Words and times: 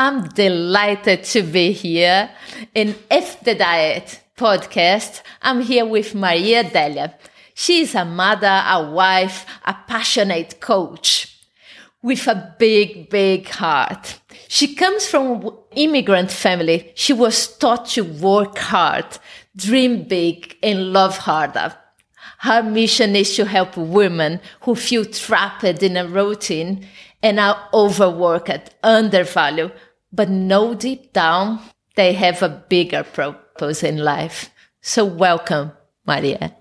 I'm 0.00 0.28
delighted 0.28 1.24
to 1.24 1.42
be 1.42 1.72
here 1.72 2.30
in 2.72 2.94
F 3.10 3.40
the 3.40 3.56
Diet 3.56 4.20
podcast. 4.36 5.22
I'm 5.42 5.60
here 5.60 5.84
with 5.84 6.14
Maria 6.14 6.62
Delia. 6.62 7.16
She 7.52 7.80
is 7.80 7.96
a 7.96 8.04
mother, 8.04 8.62
a 8.64 8.92
wife, 8.92 9.44
a 9.64 9.74
passionate 9.88 10.60
coach 10.60 11.36
with 12.00 12.28
a 12.28 12.54
big, 12.60 13.10
big 13.10 13.48
heart. 13.48 14.20
She 14.46 14.76
comes 14.76 15.04
from 15.04 15.44
an 15.44 15.52
immigrant 15.74 16.30
family. 16.30 16.92
She 16.94 17.12
was 17.12 17.56
taught 17.58 17.86
to 17.86 18.02
work 18.02 18.56
hard, 18.56 19.18
dream 19.56 20.04
big, 20.04 20.58
and 20.62 20.92
love 20.92 21.18
harder. 21.18 21.74
Her 22.38 22.62
mission 22.62 23.16
is 23.16 23.34
to 23.34 23.46
help 23.46 23.76
women 23.76 24.40
who 24.60 24.76
feel 24.76 25.04
trapped 25.04 25.64
in 25.64 25.96
a 25.96 26.06
routine 26.06 26.86
and 27.20 27.40
are 27.40 27.68
overworked, 27.74 28.70
undervalued, 28.84 29.72
but 30.12 30.28
know 30.28 30.74
deep 30.74 31.12
down 31.12 31.60
they 31.98 32.12
have 32.12 32.42
a 32.44 32.48
bigger 32.48 33.02
purpose 33.02 33.82
in 33.82 33.98
life. 33.98 34.50
So 34.80 35.04
welcome, 35.04 35.72
Maria. 36.06 36.54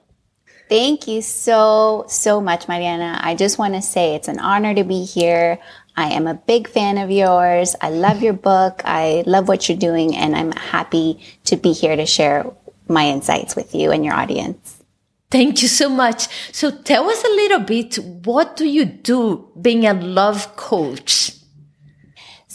Thank 0.68 1.08
you 1.08 1.22
so, 1.22 2.06
so 2.10 2.42
much, 2.42 2.68
Mariana. 2.68 3.20
I 3.22 3.36
just 3.36 3.60
want 3.60 3.76
to 3.76 3.82
say 3.84 4.16
it's 4.16 4.28
an 4.28 4.40
honor 4.40 4.74
to 4.74 4.84
be 4.84 5.06
here. 5.06 5.60
I 5.96 6.08
am 6.10 6.26
a 6.26 6.34
big 6.34 6.68
fan 6.68 6.98
of 6.98 7.12
yours. 7.12 7.76
I 7.80 7.92
love 7.92 8.24
your 8.24 8.34
book. 8.34 8.82
I 8.84 9.24
love 9.28 9.48
what 9.48 9.70
you're 9.70 9.78
doing, 9.78 10.16
and 10.16 10.36
I'm 10.36 10.52
happy 10.54 11.24
to 11.46 11.56
be 11.56 11.72
here 11.72 11.96
to 11.96 12.08
share 12.08 12.52
my 12.88 13.08
insights 13.08 13.56
with 13.56 13.76
you 13.76 13.92
and 13.92 14.04
your 14.04 14.16
audience. 14.16 14.84
Thank 15.30 15.62
you 15.62 15.68
so 15.68 15.88
much. 15.88 16.28
So 16.52 16.72
tell 16.72 17.10
us 17.10 17.24
a 17.24 17.30
little 17.30 17.60
bit, 17.60 18.00
what 18.26 18.58
do 18.58 18.68
you 18.68 18.86
do 18.86 19.50
being 19.62 19.86
a 19.86 19.94
love 19.94 20.56
coach? 20.56 21.37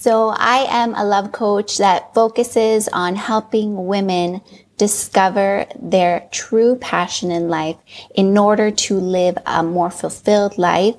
So 0.02 0.30
I 0.30 0.66
am 0.68 0.96
a 0.96 1.04
love 1.04 1.30
coach 1.30 1.78
that 1.78 2.12
focuses 2.12 2.88
on 2.88 3.14
helping 3.14 3.86
women 3.86 4.40
discover 4.76 5.64
their 5.80 6.26
true 6.32 6.74
passion 6.74 7.30
in 7.30 7.48
life 7.48 7.76
in 8.12 8.36
order 8.36 8.72
to 8.72 8.98
live 8.98 9.38
a 9.46 9.62
more 9.62 9.92
fulfilled 9.92 10.58
life 10.58 10.96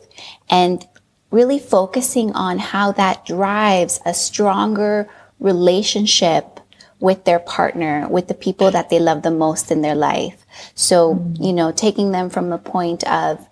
and 0.49 0.87
really 1.31 1.59
focusing 1.59 2.31
on 2.31 2.59
how 2.59 2.93
that 2.93 3.25
drives 3.25 3.99
a 4.05 4.13
stronger 4.13 5.09
relationship 5.37 6.61
with 7.01 7.25
their 7.25 7.39
partner, 7.39 8.07
with 8.07 8.29
the 8.29 8.33
people 8.33 8.71
that 8.71 8.89
they 8.89 8.99
love 8.99 9.21
the 9.21 9.31
most 9.31 9.69
in 9.69 9.81
their 9.81 9.95
life. 9.95 10.45
So, 10.75 11.15
mm-hmm. 11.15 11.43
you 11.43 11.51
know, 11.51 11.73
taking 11.73 12.13
them 12.13 12.29
from 12.29 12.49
the 12.49 12.57
point 12.57 13.03
of 13.03 13.45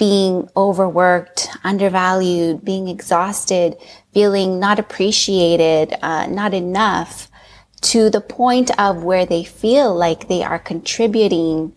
being 0.00 0.48
overworked, 0.56 1.50
undervalued, 1.62 2.64
being 2.64 2.88
exhausted, 2.88 3.76
feeling 4.14 4.58
not 4.58 4.78
appreciated, 4.78 5.94
uh, 6.00 6.26
not 6.26 6.54
enough, 6.54 7.30
to 7.82 8.08
the 8.08 8.20
point 8.22 8.70
of 8.80 9.04
where 9.04 9.26
they 9.26 9.44
feel 9.44 9.94
like 9.94 10.26
they 10.26 10.42
are 10.42 10.58
contributing 10.58 11.76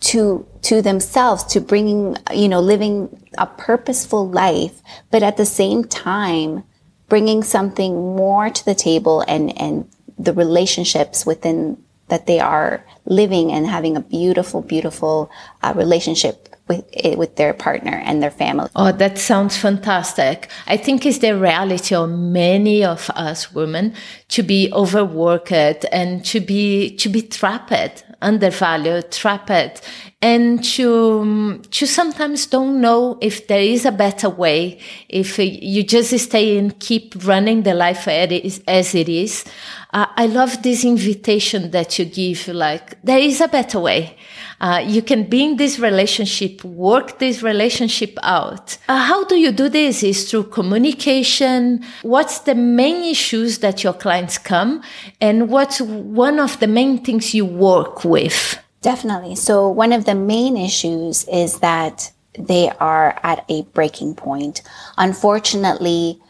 to 0.00 0.46
to 0.62 0.80
themselves 0.80 1.44
to 1.44 1.60
bringing 1.60 2.16
you 2.32 2.48
know 2.48 2.60
living 2.60 3.22
a 3.36 3.46
purposeful 3.46 4.26
life 4.26 4.80
but 5.10 5.22
at 5.22 5.36
the 5.36 5.44
same 5.44 5.84
time 5.84 6.64
bringing 7.10 7.42
something 7.42 8.16
more 8.16 8.48
to 8.48 8.64
the 8.64 8.74
table 8.74 9.22
and 9.28 9.54
and 9.60 9.86
the 10.18 10.32
relationships 10.32 11.26
within 11.26 11.76
that 12.10 12.26
they 12.26 12.40
are 12.40 12.84
living 13.06 13.50
and 13.50 13.66
having 13.66 13.96
a 13.96 14.00
beautiful, 14.00 14.60
beautiful 14.62 15.30
uh, 15.62 15.72
relationship 15.76 16.50
with 16.68 16.84
eh, 16.92 17.16
with 17.16 17.36
their 17.36 17.52
partner 17.52 17.96
and 18.06 18.22
their 18.22 18.30
family. 18.30 18.68
Oh, 18.76 18.92
that 18.92 19.18
sounds 19.18 19.56
fantastic. 19.56 20.48
I 20.66 20.76
think 20.76 21.04
it's 21.04 21.18
the 21.18 21.36
reality 21.36 21.94
of 21.94 22.10
many 22.10 22.84
of 22.84 23.10
us 23.14 23.52
women 23.52 23.94
to 24.28 24.42
be 24.42 24.70
overworked 24.72 25.84
and 25.92 26.24
to 26.26 26.40
be 26.40 26.96
to 26.96 27.08
be 27.08 27.22
trapped, 27.22 28.04
undervalued, 28.22 29.10
trapped, 29.10 29.82
and 30.22 30.62
to 30.62 31.62
to 31.70 31.86
sometimes 31.86 32.46
don't 32.46 32.80
know 32.80 33.16
if 33.22 33.46
there 33.46 33.62
is 33.62 33.86
a 33.86 33.92
better 33.92 34.28
way. 34.28 34.78
If 35.08 35.38
you 35.38 35.82
just 35.82 36.16
stay 36.18 36.58
and 36.58 36.78
keep 36.78 37.14
running 37.24 37.62
the 37.62 37.74
life 37.74 38.06
as 38.06 38.94
it 38.94 39.08
is. 39.08 39.44
Uh, 39.92 40.06
I 40.16 40.26
love 40.26 40.62
this 40.62 40.84
invitation 40.84 41.72
that 41.72 41.98
you 41.98 42.04
give. 42.04 42.46
Like 42.48 43.02
there 43.02 43.18
is 43.18 43.40
a 43.40 43.48
better 43.48 43.80
way. 43.80 44.16
Uh, 44.60 44.84
you 44.86 45.00
can 45.00 45.24
be 45.24 45.42
in 45.42 45.56
this 45.56 45.78
relationship, 45.78 46.62
work 46.64 47.18
this 47.18 47.42
relationship 47.42 48.18
out. 48.22 48.76
Uh, 48.88 48.98
how 48.98 49.24
do 49.24 49.36
you 49.36 49.50
do 49.52 49.70
this? 49.70 50.02
Is 50.02 50.30
through 50.30 50.44
communication. 50.44 51.82
What's 52.02 52.40
the 52.40 52.54
main 52.54 53.02
issues 53.10 53.58
that 53.58 53.82
your 53.82 53.94
clients 53.94 54.36
come, 54.36 54.82
and 55.18 55.48
what's 55.48 55.80
one 55.80 56.38
of 56.38 56.60
the 56.60 56.66
main 56.66 57.02
things 57.02 57.34
you 57.34 57.46
work 57.46 58.04
with? 58.04 58.58
Definitely. 58.82 59.34
So 59.34 59.68
one 59.68 59.92
of 59.92 60.06
the 60.06 60.14
main 60.14 60.56
issues 60.56 61.28
is 61.28 61.58
that 61.58 62.12
they 62.38 62.70
are 62.80 63.18
at 63.22 63.44
a 63.48 63.62
breaking 63.62 64.14
point. 64.14 64.62
Unfortunately, 64.96 66.20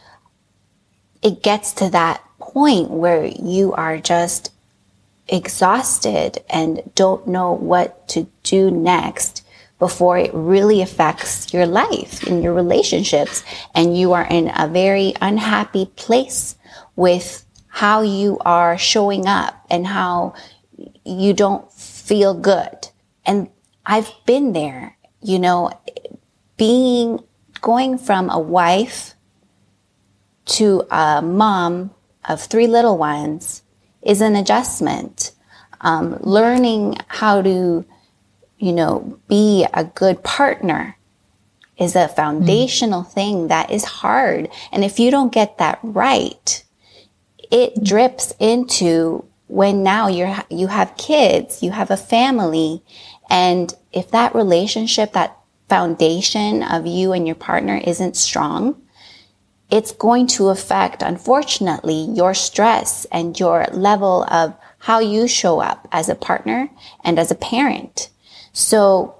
it 1.22 1.42
gets 1.42 1.72
to 1.74 1.90
that 1.90 2.24
point 2.40 2.90
where 2.90 3.24
you 3.24 3.72
are 3.74 3.98
just 3.98 4.52
exhausted 5.28 6.42
and 6.48 6.82
don't 6.94 7.26
know 7.28 7.52
what 7.52 8.08
to 8.08 8.26
do 8.42 8.70
next 8.70 9.46
before 9.78 10.18
it 10.18 10.34
really 10.34 10.82
affects 10.82 11.52
your 11.54 11.66
life 11.66 12.22
and 12.24 12.42
your 12.42 12.52
relationships 12.52 13.44
and 13.74 13.96
you 13.96 14.12
are 14.12 14.26
in 14.26 14.50
a 14.56 14.66
very 14.66 15.14
unhappy 15.20 15.86
place 15.96 16.56
with 16.96 17.46
how 17.68 18.02
you 18.02 18.38
are 18.44 18.76
showing 18.76 19.26
up 19.26 19.64
and 19.70 19.86
how 19.86 20.34
you 21.04 21.32
don't 21.32 21.70
feel 22.10 22.34
good. 22.34 22.88
And 23.24 23.48
I've 23.86 24.10
been 24.26 24.52
there, 24.52 24.96
you 25.22 25.38
know, 25.38 25.70
being, 26.56 27.22
going 27.60 27.98
from 27.98 28.28
a 28.30 28.38
wife 28.40 29.14
to 30.46 30.84
a 30.90 31.22
mom 31.22 31.92
of 32.28 32.40
three 32.40 32.66
little 32.66 32.98
ones 32.98 33.62
is 34.02 34.20
an 34.20 34.34
adjustment. 34.34 35.30
Um, 35.82 36.18
learning 36.20 36.96
how 37.06 37.42
to, 37.42 37.84
you 38.58 38.72
know, 38.72 39.20
be 39.28 39.64
a 39.72 39.84
good 39.84 40.24
partner 40.24 40.96
is 41.78 41.94
a 41.94 42.08
foundational 42.08 43.04
mm. 43.04 43.12
thing 43.12 43.48
that 43.48 43.70
is 43.70 43.84
hard. 43.84 44.48
And 44.72 44.82
if 44.82 44.98
you 44.98 45.12
don't 45.12 45.32
get 45.32 45.58
that 45.58 45.78
right, 45.84 46.64
it 47.52 47.84
drips 47.84 48.34
into 48.40 49.29
when 49.50 49.82
now 49.82 50.06
you're, 50.06 50.34
you 50.48 50.68
have 50.68 50.96
kids, 50.96 51.60
you 51.60 51.72
have 51.72 51.90
a 51.90 51.96
family. 51.96 52.84
And 53.28 53.74
if 53.92 54.10
that 54.12 54.34
relationship, 54.34 55.12
that 55.12 55.36
foundation 55.68 56.62
of 56.62 56.86
you 56.86 57.12
and 57.12 57.26
your 57.26 57.34
partner 57.34 57.80
isn't 57.84 58.16
strong, 58.16 58.80
it's 59.68 59.92
going 59.92 60.28
to 60.28 60.48
affect, 60.48 61.02
unfortunately, 61.02 62.08
your 62.14 62.32
stress 62.32 63.06
and 63.06 63.38
your 63.38 63.66
level 63.72 64.24
of 64.30 64.54
how 64.78 65.00
you 65.00 65.26
show 65.26 65.60
up 65.60 65.88
as 65.90 66.08
a 66.08 66.14
partner 66.14 66.70
and 67.04 67.18
as 67.18 67.30
a 67.30 67.36
parent. 67.36 68.08
So 68.52 69.16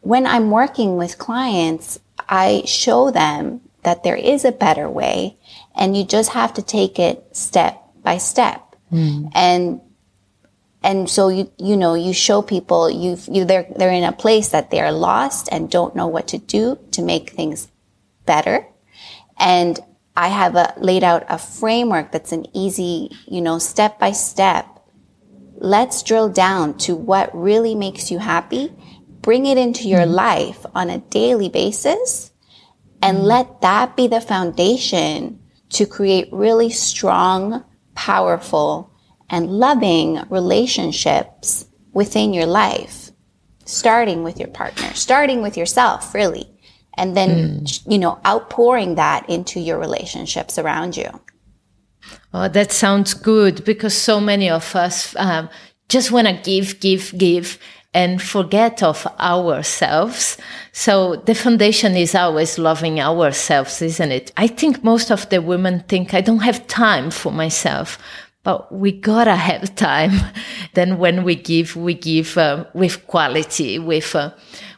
when 0.00 0.26
I'm 0.26 0.50
working 0.50 0.96
with 0.96 1.18
clients, 1.18 1.98
I 2.28 2.62
show 2.66 3.10
them 3.10 3.60
that 3.82 4.04
there 4.04 4.16
is 4.16 4.44
a 4.44 4.52
better 4.52 4.88
way 4.88 5.36
and 5.74 5.96
you 5.96 6.04
just 6.04 6.30
have 6.30 6.54
to 6.54 6.62
take 6.62 6.98
it 7.00 7.36
step 7.36 7.82
by 8.02 8.18
step. 8.18 8.71
Mm. 8.92 9.30
And 9.34 9.80
and 10.82 11.08
so 11.08 11.28
you 11.28 11.50
you 11.58 11.76
know 11.76 11.94
you 11.94 12.12
show 12.12 12.42
people 12.42 12.90
you 12.90 13.16
you 13.30 13.44
they're 13.44 13.66
they're 13.76 13.92
in 13.92 14.04
a 14.04 14.12
place 14.12 14.50
that 14.50 14.70
they 14.70 14.80
are 14.80 14.92
lost 14.92 15.48
and 15.50 15.70
don't 15.70 15.96
know 15.96 16.06
what 16.06 16.28
to 16.28 16.38
do 16.38 16.78
to 16.90 17.02
make 17.02 17.30
things 17.30 17.68
better 18.26 18.66
and 19.38 19.80
I 20.16 20.28
have 20.28 20.56
a, 20.56 20.74
laid 20.76 21.04
out 21.04 21.24
a 21.28 21.38
framework 21.38 22.12
that's 22.12 22.32
an 22.32 22.46
easy, 22.54 23.10
you 23.26 23.40
know, 23.40 23.58
step 23.58 23.98
by 23.98 24.12
step. 24.12 24.66
Let's 25.56 26.02
drill 26.02 26.28
down 26.28 26.76
to 26.78 26.94
what 26.94 27.34
really 27.34 27.74
makes 27.74 28.10
you 28.10 28.18
happy. 28.18 28.72
Bring 29.22 29.46
it 29.46 29.56
into 29.56 29.88
your 29.88 30.00
mm-hmm. 30.00 30.12
life 30.12 30.66
on 30.74 30.90
a 30.90 30.98
daily 30.98 31.48
basis 31.48 32.30
and 33.00 33.18
mm-hmm. 33.18 33.26
let 33.26 33.60
that 33.62 33.96
be 33.96 34.06
the 34.06 34.20
foundation 34.20 35.40
to 35.70 35.86
create 35.86 36.28
really 36.30 36.68
strong, 36.68 37.64
powerful, 37.94 38.91
and 39.32 39.50
loving 39.50 40.22
relationships 40.30 41.66
within 41.92 42.32
your 42.32 42.46
life. 42.46 43.10
Starting 43.64 44.22
with 44.22 44.38
your 44.38 44.48
partner, 44.48 44.92
starting 44.94 45.40
with 45.40 45.56
yourself, 45.56 46.14
really 46.14 46.52
and 46.94 47.16
then 47.16 47.60
mm. 47.60 47.82
you 47.90 47.98
know 47.98 48.18
outpouring 48.26 48.96
that 48.96 49.28
into 49.28 49.60
your 49.60 49.78
relationships 49.78 50.58
around 50.58 50.96
you 50.96 51.08
oh 52.34 52.48
that 52.48 52.72
sounds 52.72 53.14
good 53.14 53.64
because 53.64 53.96
so 53.96 54.20
many 54.20 54.50
of 54.50 54.74
us 54.76 55.16
um, 55.16 55.48
just 55.88 56.10
want 56.10 56.26
to 56.26 56.34
give 56.42 56.80
give 56.80 57.16
give 57.16 57.58
and 57.94 58.22
forget 58.22 58.82
of 58.82 59.06
ourselves. 59.20 60.38
So 60.72 61.16
the 61.16 61.34
foundation 61.34 61.94
is 61.94 62.14
always 62.14 62.58
loving 62.58 62.98
ourselves, 62.98 63.82
isn't 63.82 64.10
it? 64.10 64.32
I 64.38 64.46
think 64.46 64.82
most 64.82 65.10
of 65.10 65.28
the 65.28 65.42
women 65.42 65.80
think 65.88 66.14
I 66.14 66.22
don't 66.22 66.38
have 66.38 66.66
time 66.68 67.10
for 67.10 67.30
myself 67.30 67.98
but 68.42 68.72
we 68.72 68.92
gotta 68.92 69.36
have 69.36 69.74
time. 69.74 70.12
then 70.74 70.98
when 70.98 71.24
we 71.24 71.34
give, 71.36 71.76
we 71.76 71.94
give 71.94 72.36
uh, 72.36 72.64
with 72.74 73.06
quality, 73.06 73.78
with 73.78 74.14
uh, 74.14 74.30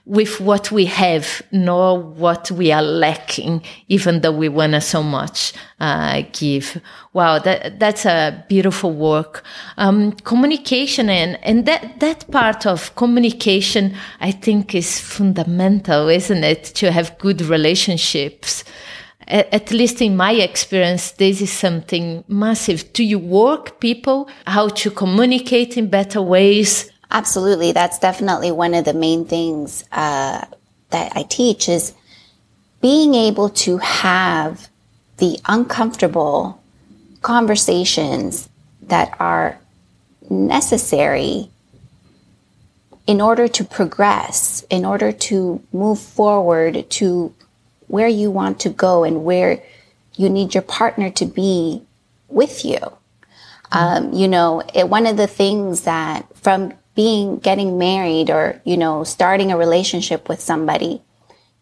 with 0.06 0.38
what 0.38 0.70
we 0.70 0.84
have, 0.84 1.40
nor 1.50 1.98
what 1.98 2.50
we 2.50 2.70
are 2.70 2.82
lacking, 2.82 3.62
even 3.88 4.20
though 4.20 4.32
we 4.32 4.50
wanna 4.50 4.80
so 4.80 5.02
much 5.02 5.54
uh, 5.80 6.22
give. 6.32 6.78
Wow, 7.14 7.38
that 7.38 7.80
that's 7.80 8.04
a 8.04 8.44
beautiful 8.48 8.92
work. 8.92 9.42
Um, 9.78 10.12
communication 10.12 11.08
and 11.08 11.38
and 11.42 11.64
that 11.64 12.00
that 12.00 12.30
part 12.30 12.66
of 12.66 12.94
communication, 12.96 13.96
I 14.20 14.30
think, 14.30 14.74
is 14.74 15.00
fundamental, 15.00 16.08
isn't 16.08 16.44
it? 16.44 16.64
To 16.76 16.92
have 16.92 17.16
good 17.18 17.40
relationships 17.40 18.64
at 19.26 19.70
least 19.70 20.02
in 20.02 20.16
my 20.16 20.32
experience, 20.32 21.12
this 21.12 21.40
is 21.40 21.52
something 21.52 22.24
massive. 22.28 22.92
Do 22.92 23.02
you 23.02 23.18
work 23.18 23.80
people 23.80 24.28
how 24.46 24.68
to 24.68 24.90
communicate 24.90 25.76
in 25.76 25.88
better 25.88 26.20
ways? 26.20 26.90
Absolutely. 27.10 27.72
That's 27.72 27.98
definitely 27.98 28.50
one 28.50 28.74
of 28.74 28.84
the 28.84 28.94
main 28.94 29.24
things 29.24 29.84
uh, 29.92 30.44
that 30.90 31.12
I 31.16 31.22
teach 31.22 31.68
is 31.68 31.94
being 32.80 33.14
able 33.14 33.48
to 33.50 33.78
have 33.78 34.68
the 35.18 35.38
uncomfortable 35.46 36.62
conversations 37.22 38.48
that 38.82 39.16
are 39.18 39.58
necessary 40.28 41.48
in 43.06 43.20
order 43.20 43.48
to 43.48 43.64
progress, 43.64 44.64
in 44.70 44.84
order 44.84 45.12
to 45.12 45.62
move 45.72 45.98
forward, 45.98 46.88
to 46.90 47.34
where 47.94 48.08
you 48.08 48.28
want 48.28 48.58
to 48.58 48.68
go 48.68 49.04
and 49.04 49.24
where 49.24 49.62
you 50.16 50.28
need 50.28 50.52
your 50.52 50.64
partner 50.64 51.10
to 51.10 51.24
be 51.24 51.80
with 52.28 52.64
you. 52.64 52.80
Um, 53.70 54.12
you 54.12 54.26
know, 54.26 54.62
it, 54.74 54.88
one 54.88 55.06
of 55.06 55.16
the 55.16 55.28
things 55.28 55.82
that 55.82 56.36
from 56.36 56.72
being 56.96 57.38
getting 57.38 57.78
married 57.78 58.30
or, 58.30 58.60
you 58.64 58.76
know, 58.76 59.04
starting 59.04 59.52
a 59.52 59.56
relationship 59.56 60.28
with 60.28 60.40
somebody, 60.40 61.02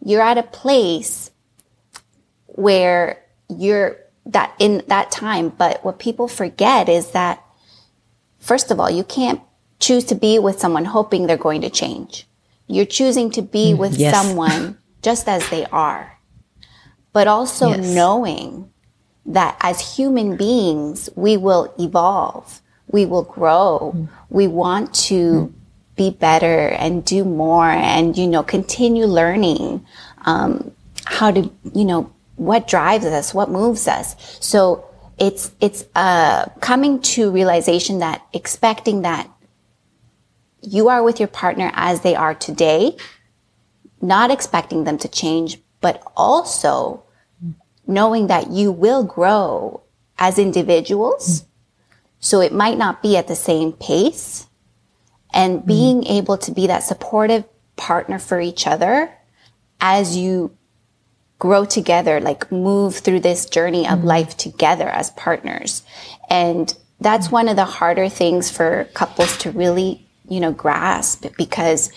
you're 0.02 0.22
at 0.22 0.38
a 0.38 0.42
place 0.42 1.30
where 2.46 3.22
you're 3.50 3.98
that 4.24 4.54
in 4.58 4.82
that 4.88 5.10
time. 5.10 5.50
But 5.50 5.84
what 5.84 5.98
people 5.98 6.28
forget 6.28 6.88
is 6.88 7.10
that, 7.10 7.44
first 8.38 8.70
of 8.70 8.80
all, 8.80 8.90
you 8.90 9.04
can't 9.04 9.42
choose 9.80 10.04
to 10.04 10.14
be 10.14 10.38
with 10.38 10.58
someone 10.58 10.86
hoping 10.86 11.26
they're 11.26 11.36
going 11.36 11.60
to 11.60 11.70
change. 11.70 12.26
You're 12.68 12.86
choosing 12.86 13.30
to 13.32 13.42
be 13.42 13.72
mm, 13.72 13.78
with 13.78 13.98
yes. 13.98 14.14
someone 14.14 14.78
just 15.02 15.28
as 15.28 15.46
they 15.50 15.66
are. 15.66 16.11
But 17.12 17.28
also 17.28 17.70
yes. 17.70 17.94
knowing 17.94 18.70
that 19.26 19.56
as 19.60 19.96
human 19.96 20.36
beings, 20.36 21.08
we 21.14 21.36
will 21.36 21.72
evolve, 21.78 22.60
we 22.88 23.06
will 23.06 23.22
grow, 23.22 23.92
mm. 23.94 24.08
we 24.30 24.46
want 24.46 24.94
to 24.94 25.14
mm. 25.14 25.52
be 25.94 26.10
better 26.10 26.68
and 26.68 27.04
do 27.04 27.24
more 27.24 27.68
and, 27.70 28.16
you 28.16 28.26
know, 28.26 28.42
continue 28.42 29.06
learning 29.06 29.86
um, 30.24 30.72
how 31.04 31.30
to, 31.30 31.50
you 31.74 31.84
know, 31.84 32.12
what 32.36 32.66
drives 32.66 33.04
us, 33.04 33.34
what 33.34 33.50
moves 33.50 33.86
us. 33.86 34.16
So 34.40 34.84
it's, 35.18 35.52
it's 35.60 35.84
uh, 35.94 36.46
coming 36.60 37.00
to 37.02 37.30
realization 37.30 38.00
that 38.00 38.26
expecting 38.32 39.02
that 39.02 39.28
you 40.62 40.88
are 40.88 41.02
with 41.02 41.20
your 41.20 41.28
partner 41.28 41.70
as 41.74 42.00
they 42.00 42.14
are 42.14 42.34
today, 42.34 42.96
not 44.00 44.30
expecting 44.30 44.84
them 44.84 44.98
to 44.98 45.08
change, 45.08 45.58
but 45.80 46.02
also 46.16 47.01
knowing 47.92 48.26
that 48.28 48.50
you 48.50 48.72
will 48.72 49.04
grow 49.04 49.82
as 50.18 50.38
individuals. 50.38 51.44
So 52.20 52.40
it 52.40 52.52
might 52.52 52.78
not 52.78 53.02
be 53.02 53.16
at 53.16 53.28
the 53.28 53.36
same 53.36 53.72
pace 53.72 54.46
and 55.32 55.58
mm-hmm. 55.58 55.66
being 55.66 56.06
able 56.06 56.38
to 56.38 56.52
be 56.52 56.66
that 56.66 56.84
supportive 56.84 57.44
partner 57.76 58.18
for 58.18 58.40
each 58.40 58.66
other 58.66 59.12
as 59.80 60.16
you 60.16 60.56
grow 61.38 61.64
together, 61.64 62.20
like 62.20 62.52
move 62.52 62.96
through 62.96 63.20
this 63.20 63.46
journey 63.46 63.86
of 63.86 63.98
mm-hmm. 63.98 64.06
life 64.06 64.36
together 64.36 64.88
as 64.88 65.10
partners. 65.10 65.82
And 66.30 66.72
that's 67.00 67.32
one 67.32 67.48
of 67.48 67.56
the 67.56 67.64
harder 67.64 68.08
things 68.08 68.50
for 68.50 68.84
couples 68.94 69.36
to 69.38 69.50
really, 69.50 70.06
you 70.28 70.38
know, 70.38 70.52
grasp 70.52 71.26
because 71.36 71.90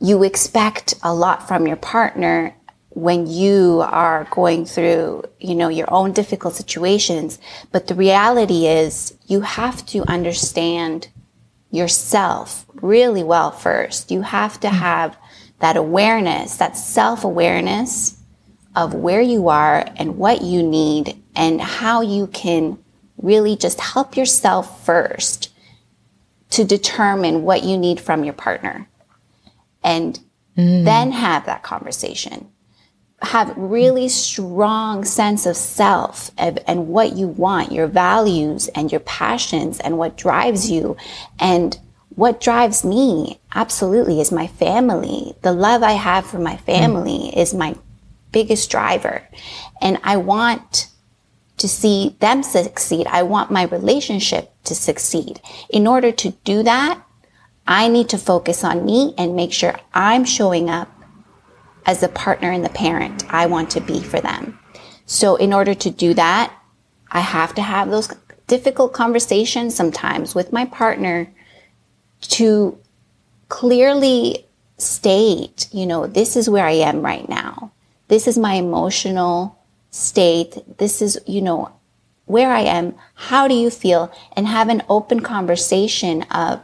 you 0.00 0.24
expect 0.24 0.94
a 1.02 1.14
lot 1.14 1.46
from 1.46 1.66
your 1.66 1.76
partner 1.76 2.54
when 2.98 3.28
you 3.28 3.80
are 3.86 4.26
going 4.32 4.64
through, 4.66 5.22
you 5.38 5.54
know, 5.54 5.68
your 5.68 5.86
own 5.92 6.10
difficult 6.10 6.54
situations. 6.54 7.38
But 7.70 7.86
the 7.86 7.94
reality 7.94 8.66
is 8.66 9.16
you 9.26 9.42
have 9.42 9.86
to 9.86 10.02
understand 10.10 11.06
yourself 11.70 12.66
really 12.74 13.22
well 13.22 13.52
first. 13.52 14.10
You 14.10 14.22
have 14.22 14.58
to 14.60 14.68
have 14.68 15.16
that 15.60 15.76
awareness, 15.76 16.56
that 16.56 16.76
self 16.76 17.22
awareness 17.22 18.18
of 18.74 18.94
where 18.94 19.22
you 19.22 19.48
are 19.48 19.84
and 19.96 20.18
what 20.18 20.42
you 20.42 20.64
need 20.64 21.22
and 21.36 21.60
how 21.60 22.00
you 22.00 22.26
can 22.26 22.78
really 23.22 23.54
just 23.54 23.78
help 23.78 24.16
yourself 24.16 24.84
first 24.84 25.50
to 26.50 26.64
determine 26.64 27.44
what 27.44 27.62
you 27.62 27.78
need 27.78 28.00
from 28.00 28.24
your 28.24 28.34
partner 28.34 28.88
and 29.84 30.18
mm. 30.56 30.84
then 30.84 31.12
have 31.12 31.46
that 31.46 31.62
conversation 31.62 32.50
have 33.20 33.52
really 33.56 34.08
strong 34.08 35.04
sense 35.04 35.44
of 35.44 35.56
self 35.56 36.30
and, 36.38 36.60
and, 36.68 36.88
what 36.88 37.16
you 37.16 37.26
want, 37.26 37.72
your 37.72 37.88
values 37.88 38.68
and 38.68 38.92
your 38.92 39.00
passions 39.00 39.80
and 39.80 39.98
what 39.98 40.16
drives 40.16 40.70
you. 40.70 40.96
And 41.40 41.76
what 42.10 42.40
drives 42.40 42.84
me 42.84 43.40
absolutely 43.54 44.20
is 44.20 44.30
my 44.30 44.46
family. 44.46 45.34
The 45.42 45.52
love 45.52 45.82
I 45.82 45.92
have 45.92 46.26
for 46.26 46.38
my 46.38 46.56
family 46.58 47.32
mm. 47.32 47.36
is 47.36 47.54
my 47.54 47.74
biggest 48.30 48.70
driver. 48.70 49.22
And 49.80 49.98
I 50.04 50.16
want 50.16 50.88
to 51.56 51.68
see 51.68 52.16
them 52.20 52.42
succeed. 52.42 53.06
I 53.08 53.24
want 53.24 53.50
my 53.50 53.64
relationship 53.64 54.52
to 54.64 54.74
succeed. 54.74 55.40
In 55.70 55.86
order 55.86 56.12
to 56.12 56.30
do 56.44 56.62
that, 56.62 57.02
I 57.66 57.88
need 57.88 58.08
to 58.10 58.18
focus 58.18 58.64
on 58.64 58.86
me 58.86 59.14
and 59.18 59.36
make 59.36 59.52
sure 59.52 59.78
I'm 59.92 60.24
showing 60.24 60.70
up 60.70 60.88
as 61.88 62.00
the 62.00 62.08
partner 62.08 62.50
and 62.52 62.62
the 62.62 62.68
parent 62.68 63.24
I 63.30 63.46
want 63.46 63.70
to 63.70 63.80
be 63.80 64.00
for 64.02 64.20
them. 64.20 64.58
So 65.06 65.36
in 65.36 65.54
order 65.54 65.74
to 65.74 65.90
do 65.90 66.12
that, 66.14 66.54
I 67.10 67.20
have 67.20 67.54
to 67.54 67.62
have 67.62 67.90
those 67.90 68.14
difficult 68.46 68.92
conversations 68.92 69.74
sometimes 69.74 70.34
with 70.34 70.52
my 70.52 70.66
partner 70.66 71.32
to 72.20 72.78
clearly 73.48 74.46
state, 74.76 75.68
you 75.72 75.86
know, 75.86 76.06
this 76.06 76.36
is 76.36 76.50
where 76.50 76.66
I 76.66 76.72
am 76.72 77.00
right 77.00 77.26
now. 77.26 77.72
This 78.08 78.28
is 78.28 78.36
my 78.36 78.54
emotional 78.54 79.58
state. 79.90 80.58
This 80.76 81.00
is, 81.00 81.18
you 81.26 81.40
know, 81.40 81.72
where 82.26 82.52
I 82.52 82.60
am. 82.60 82.94
How 83.14 83.48
do 83.48 83.54
you 83.54 83.70
feel? 83.70 84.12
And 84.36 84.46
have 84.46 84.68
an 84.68 84.82
open 84.90 85.20
conversation 85.20 86.22
of, 86.24 86.60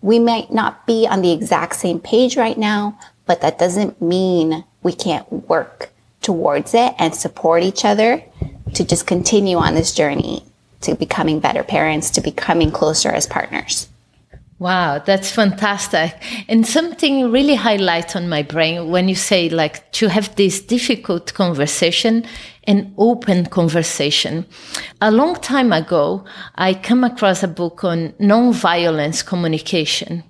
we 0.00 0.20
might 0.20 0.52
not 0.52 0.86
be 0.86 1.08
on 1.08 1.22
the 1.22 1.32
exact 1.32 1.74
same 1.74 1.98
page 1.98 2.36
right 2.36 2.56
now, 2.56 2.98
but 3.30 3.42
that 3.42 3.60
doesn't 3.60 4.02
mean 4.02 4.64
we 4.82 4.92
can't 4.92 5.30
work 5.48 5.90
towards 6.20 6.74
it 6.74 6.92
and 6.98 7.14
support 7.14 7.62
each 7.62 7.84
other 7.84 8.20
to 8.74 8.84
just 8.84 9.06
continue 9.06 9.56
on 9.56 9.76
this 9.76 9.94
journey 9.94 10.42
to 10.80 10.96
becoming 10.96 11.38
better 11.38 11.62
parents, 11.62 12.10
to 12.10 12.20
becoming 12.20 12.72
closer 12.72 13.08
as 13.08 13.28
partners. 13.28 13.88
Wow, 14.58 14.98
that's 14.98 15.30
fantastic. 15.30 16.12
And 16.48 16.66
something 16.66 17.30
really 17.30 17.54
highlights 17.54 18.16
on 18.16 18.28
my 18.28 18.42
brain 18.42 18.90
when 18.90 19.08
you 19.08 19.14
say 19.14 19.48
like 19.48 19.88
to 19.92 20.08
have 20.08 20.34
this 20.34 20.60
difficult 20.60 21.32
conversation 21.32 22.26
an 22.64 22.94
open 22.98 23.46
conversation. 23.46 24.46
A 25.00 25.10
long 25.10 25.34
time 25.36 25.72
ago, 25.72 26.24
I 26.56 26.74
came 26.74 27.04
across 27.04 27.42
a 27.42 27.48
book 27.48 27.84
on 27.84 28.10
nonviolence 28.20 29.24
communication 29.24 30.24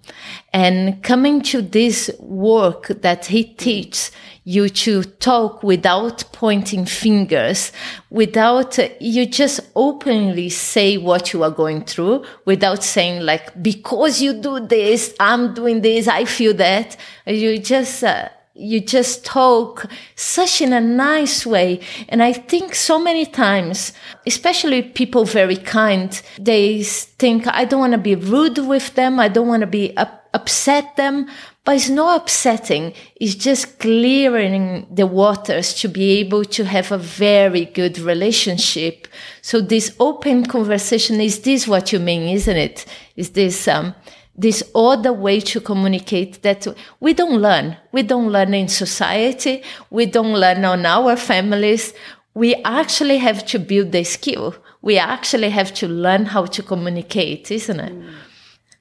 and 0.52 1.02
coming 1.02 1.42
to 1.42 1.62
this 1.62 2.10
work 2.20 2.88
that 2.88 3.26
he 3.26 3.44
teaches 3.44 4.10
you 4.44 4.68
to 4.68 5.04
talk 5.04 5.62
without 5.62 6.24
pointing 6.32 6.86
fingers, 6.86 7.72
without, 8.08 8.78
uh, 8.78 8.88
you 8.98 9.26
just 9.26 9.60
openly 9.76 10.48
say 10.48 10.96
what 10.96 11.32
you 11.32 11.42
are 11.44 11.50
going 11.50 11.84
through 11.84 12.24
without 12.46 12.82
saying 12.82 13.20
like, 13.20 13.62
because 13.62 14.22
you 14.22 14.32
do 14.32 14.58
this, 14.58 15.14
I'm 15.20 15.52
doing 15.52 15.82
this, 15.82 16.08
I 16.08 16.24
feel 16.24 16.54
that. 16.54 16.96
You 17.26 17.58
just, 17.58 18.02
uh, 18.02 18.30
you 18.60 18.80
just 18.80 19.24
talk 19.24 19.86
such 20.14 20.60
in 20.60 20.72
a 20.72 20.80
nice 20.80 21.46
way. 21.46 21.80
And 22.08 22.22
I 22.22 22.32
think 22.32 22.74
so 22.74 22.98
many 22.98 23.26
times, 23.26 23.92
especially 24.26 24.82
people 24.82 25.24
very 25.24 25.56
kind, 25.56 26.20
they 26.38 26.82
think, 26.82 27.46
I 27.48 27.64
don't 27.64 27.80
want 27.80 27.92
to 27.92 27.98
be 27.98 28.14
rude 28.14 28.58
with 28.58 28.94
them. 28.94 29.18
I 29.18 29.28
don't 29.28 29.48
want 29.48 29.62
to 29.62 29.66
be 29.66 29.96
up 29.96 30.20
upset 30.32 30.94
them, 30.96 31.28
but 31.64 31.74
it's 31.74 31.88
not 31.88 32.20
upsetting. 32.20 32.94
It's 33.16 33.34
just 33.34 33.80
clearing 33.80 34.86
the 34.90 35.06
waters 35.06 35.74
to 35.80 35.88
be 35.88 36.18
able 36.18 36.44
to 36.44 36.64
have 36.64 36.92
a 36.92 36.98
very 36.98 37.64
good 37.64 37.98
relationship. 37.98 39.08
So 39.42 39.60
this 39.60 39.94
open 39.98 40.46
conversation 40.46 41.20
is 41.20 41.40
this 41.40 41.66
what 41.66 41.92
you 41.92 41.98
mean, 41.98 42.28
isn't 42.28 42.56
it? 42.56 42.86
Is 43.16 43.30
this, 43.30 43.66
um, 43.66 43.94
this 44.40 44.62
other 44.74 45.12
way 45.12 45.38
to 45.38 45.60
communicate 45.60 46.42
that 46.42 46.66
we 46.98 47.12
don't 47.12 47.40
learn. 47.42 47.76
We 47.92 48.02
don't 48.02 48.32
learn 48.32 48.54
in 48.54 48.68
society. 48.68 49.62
We 49.90 50.06
don't 50.06 50.32
learn 50.32 50.64
on 50.64 50.86
our 50.86 51.14
families. 51.16 51.92
We 52.32 52.54
actually 52.64 53.18
have 53.18 53.44
to 53.46 53.58
build 53.58 53.92
the 53.92 54.02
skill. 54.04 54.54
We 54.80 54.96
actually 54.98 55.50
have 55.50 55.74
to 55.74 55.88
learn 55.88 56.24
how 56.24 56.46
to 56.46 56.62
communicate, 56.62 57.50
isn't 57.50 57.80
it? 57.80 57.92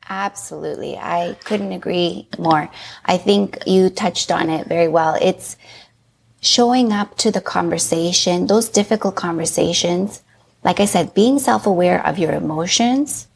Absolutely. 0.08 0.98
I 0.98 1.36
couldn't 1.44 1.74
agree 1.74 2.30
more. 2.38 2.70
I 3.06 3.18
think 3.18 3.58
you 3.68 3.90
touched 3.90 4.32
on 4.32 4.50
it 4.50 4.66
very 4.68 4.88
well. 4.88 5.18
It's 5.22 5.58
showing 6.42 6.94
up 6.94 7.18
to 7.18 7.32
the 7.32 7.42
conversation, 7.42 8.48
those 8.48 8.70
difficult 8.70 9.16
conversations. 9.16 10.24
Like 10.64 10.80
I 10.80 10.86
said, 10.86 11.14
being 11.14 11.38
self 11.38 11.68
aware 11.68 12.06
of 12.06 12.18
your 12.18 12.32
emotions, 12.32 13.28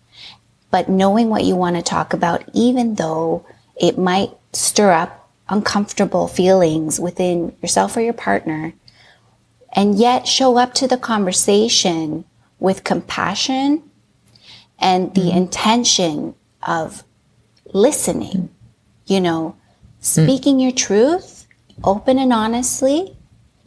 but 0.73 0.89
knowing 0.89 1.29
what 1.29 1.43
you 1.43 1.55
want 1.55 1.75
to 1.75 1.83
talk 1.83 2.13
about, 2.13 2.43
even 2.51 2.95
though 2.95 3.45
it 3.79 3.95
might 3.95 4.31
stir 4.53 4.91
up 4.91 5.29
uncomfortable 5.47 6.27
feelings 6.27 6.99
within 6.99 7.55
yourself 7.61 7.95
or 7.95 8.01
your 8.01 8.11
partner, 8.11 8.73
and 9.73 9.93
yet 9.99 10.27
show 10.27 10.57
up 10.57 10.73
to 10.73 10.87
the 10.87 10.97
conversation 10.97 12.25
with 12.57 12.83
compassion 12.83 13.83
and 14.79 15.13
the 15.13 15.21
mm-hmm. 15.21 15.37
intention 15.37 16.33
of 16.63 17.03
listening, 17.71 18.49
you 19.05 19.21
know, 19.21 19.55
speaking 19.99 20.57
mm. 20.57 20.63
your 20.63 20.71
truth, 20.71 21.45
open 21.83 22.17
and 22.17 22.33
honestly, 22.33 23.15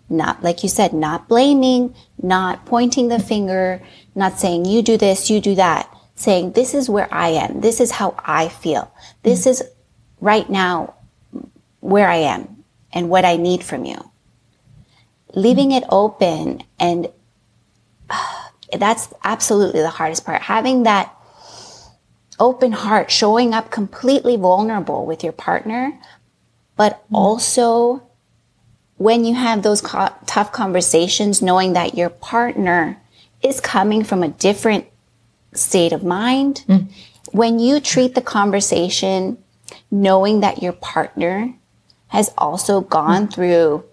not 0.09 0.43
like 0.43 0.65
you 0.65 0.69
said, 0.69 0.93
not 0.93 1.29
blaming, 1.29 1.95
not 2.21 2.67
pointing 2.67 3.07
the 3.07 3.21
finger, 3.21 3.81
not 4.17 4.41
saying 4.41 4.65
you 4.65 4.83
do 4.83 4.97
this, 4.97 5.31
you 5.31 5.41
do 5.41 5.55
that, 5.55 5.89
saying 6.17 6.53
this 6.53 6.75
is 6.75 6.91
where 6.91 7.13
I 7.13 7.29
am, 7.29 7.61
this 7.61 7.81
is 7.81 7.93
how 7.93 8.15
I 8.19 8.49
feel, 8.49 8.93
this 9.23 9.47
is 9.47 9.63
right 10.21 10.49
now 10.51 10.95
where 11.81 12.09
I 12.09 12.17
am 12.17 12.65
and 12.93 13.09
what 13.09 13.25
I 13.25 13.37
need 13.37 13.63
from 13.63 13.85
you. 13.85 14.11
Leaving 15.35 15.73
it 15.73 15.85
open 15.89 16.63
and 16.81 17.09
uh, 18.11 18.33
that's 18.79 19.13
absolutely 19.23 19.81
the 19.81 19.91
hardest 19.91 20.25
part. 20.25 20.43
Having 20.43 20.83
that 20.83 21.15
open 22.41 22.73
heart, 22.73 23.11
showing 23.11 23.55
up 23.55 23.71
completely 23.71 24.37
vulnerable 24.37 25.07
with 25.07 25.23
your 25.23 25.33
partner, 25.33 25.99
but 26.77 27.03
mm. 27.11 27.15
also 27.17 28.03
when 28.97 29.25
you 29.25 29.35
have 29.35 29.63
those 29.63 29.81
co- 29.81 30.15
tough 30.27 30.53
conversations, 30.53 31.43
knowing 31.43 31.75
that 31.75 31.95
your 31.95 32.11
partner 32.11 33.01
is 33.43 33.61
coming 33.61 34.03
from 34.03 34.23
a 34.23 34.29
different 34.29 34.87
state 35.57 35.93
of 35.93 36.05
mind. 36.05 36.65
Mm. 36.69 36.91
When 37.33 37.59
you 37.59 37.81
treat 37.81 38.15
the 38.15 38.23
conversation 38.23 39.39
knowing 39.91 40.41
that 40.41 40.63
your 40.63 40.73
partner 40.73 41.55
has 42.09 42.33
also 42.39 42.81
gone 42.81 43.27
mm. 43.27 43.33
through 43.33 43.85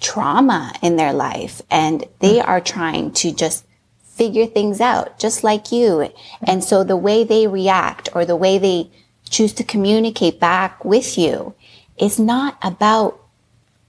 trauma 0.00 0.72
in 0.82 0.96
their 0.96 1.12
life 1.12 1.60
and 1.70 2.04
they 2.20 2.36
mm. 2.36 2.46
are 2.46 2.60
trying 2.60 3.12
to 3.12 3.32
just 3.32 3.64
figure 4.02 4.46
things 4.46 4.80
out 4.80 5.18
just 5.18 5.44
like 5.44 5.70
you. 5.70 6.12
And 6.42 6.62
so 6.62 6.82
the 6.82 6.96
way 6.96 7.24
they 7.24 7.46
react 7.46 8.08
or 8.14 8.24
the 8.24 8.36
way 8.36 8.58
they 8.58 8.90
choose 9.30 9.52
to 9.54 9.64
communicate 9.64 10.40
back 10.40 10.84
with 10.84 11.16
you 11.16 11.54
is 11.96 12.18
not 12.18 12.58
about 12.62 13.20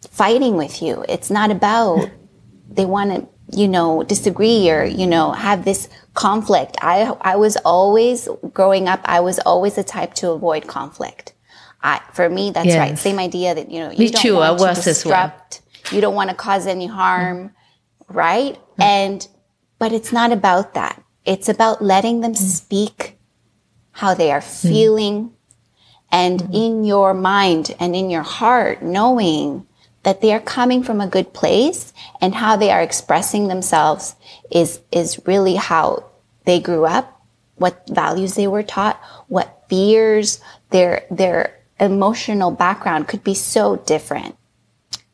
fighting 0.10 0.56
with 0.56 0.82
you. 0.82 1.04
It's 1.10 1.30
not 1.30 1.52
about 1.52 2.10
they 2.70 2.86
want 2.86 3.12
to, 3.12 3.28
you 3.52 3.68
know, 3.68 4.04
disagree 4.04 4.70
or, 4.70 4.84
you 4.84 5.08
know, 5.08 5.32
have 5.32 5.66
this 5.66 5.90
conflict. 6.14 6.78
I, 6.82 7.16
I 7.22 7.36
was 7.36 7.58
always 7.58 8.28
growing 8.54 8.88
up, 8.88 9.02
I 9.06 9.20
was 9.20 9.40
always 9.40 9.76
the 9.76 9.84
type 9.84 10.14
to 10.16 10.32
avoid 10.32 10.68
conflict. 10.68 11.34
I, 11.82 12.02
for 12.14 12.30
me, 12.30 12.52
that's 12.52 12.68
yes. 12.68 12.78
right. 12.78 13.00
Same 13.00 13.20
idea 13.20 13.56
that, 13.56 13.72
you 13.72 13.80
know, 13.80 13.92
you 13.92 14.00
me 14.00 14.10
don't 14.10 14.22
too, 14.22 14.36
want 14.36 14.62
I 14.62 14.74
to 14.74 14.82
disrupt, 14.82 15.62
well. 15.86 15.96
you 15.96 16.02
don't 16.02 16.16
want 16.16 16.30
to 16.30 16.36
cause 16.36 16.68
any 16.68 16.88
harm, 16.88 17.50
mm-hmm. 17.50 18.18
right? 18.18 18.56
Mm-hmm. 18.56 18.82
And 18.82 19.28
but 19.80 19.94
it's 19.94 20.12
not 20.12 20.32
about 20.32 20.74
that. 20.74 21.02
It's 21.26 21.48
about 21.48 21.82
letting 21.82 22.20
them 22.20 22.34
mm. 22.34 22.38
speak 22.38 23.18
how 23.92 24.14
they 24.14 24.32
are 24.32 24.42
mm. 24.42 24.70
feeling 24.70 25.32
and 26.12 26.50
in 26.54 26.84
your 26.84 27.14
mind 27.14 27.76
and 27.80 27.96
in 27.96 28.10
your 28.10 28.24
heart, 28.24 28.82
knowing 28.82 29.66
that 30.04 30.22
they 30.22 30.34
are 30.34 30.40
coming 30.40 30.84
from 30.84 31.02
a 31.02 31.08
good 31.08 31.34
place 31.34 31.94
and 32.22 32.36
how 32.36 32.56
they 32.56 32.72
are 32.72 32.82
expressing 32.82 33.48
themselves 33.48 34.16
is, 34.52 34.80
is 34.92 35.20
really 35.26 35.56
how 35.56 36.06
they 36.46 36.60
grew 36.60 36.86
up, 36.86 37.22
what 37.56 37.84
values 37.90 38.36
they 38.36 38.48
were 38.48 38.64
taught, 38.64 39.00
what 39.28 39.64
fears, 39.70 40.40
their, 40.70 41.06
their 41.12 41.60
emotional 41.80 42.52
background 42.52 43.08
could 43.08 43.24
be 43.24 43.34
so 43.34 43.76
different. 43.76 44.36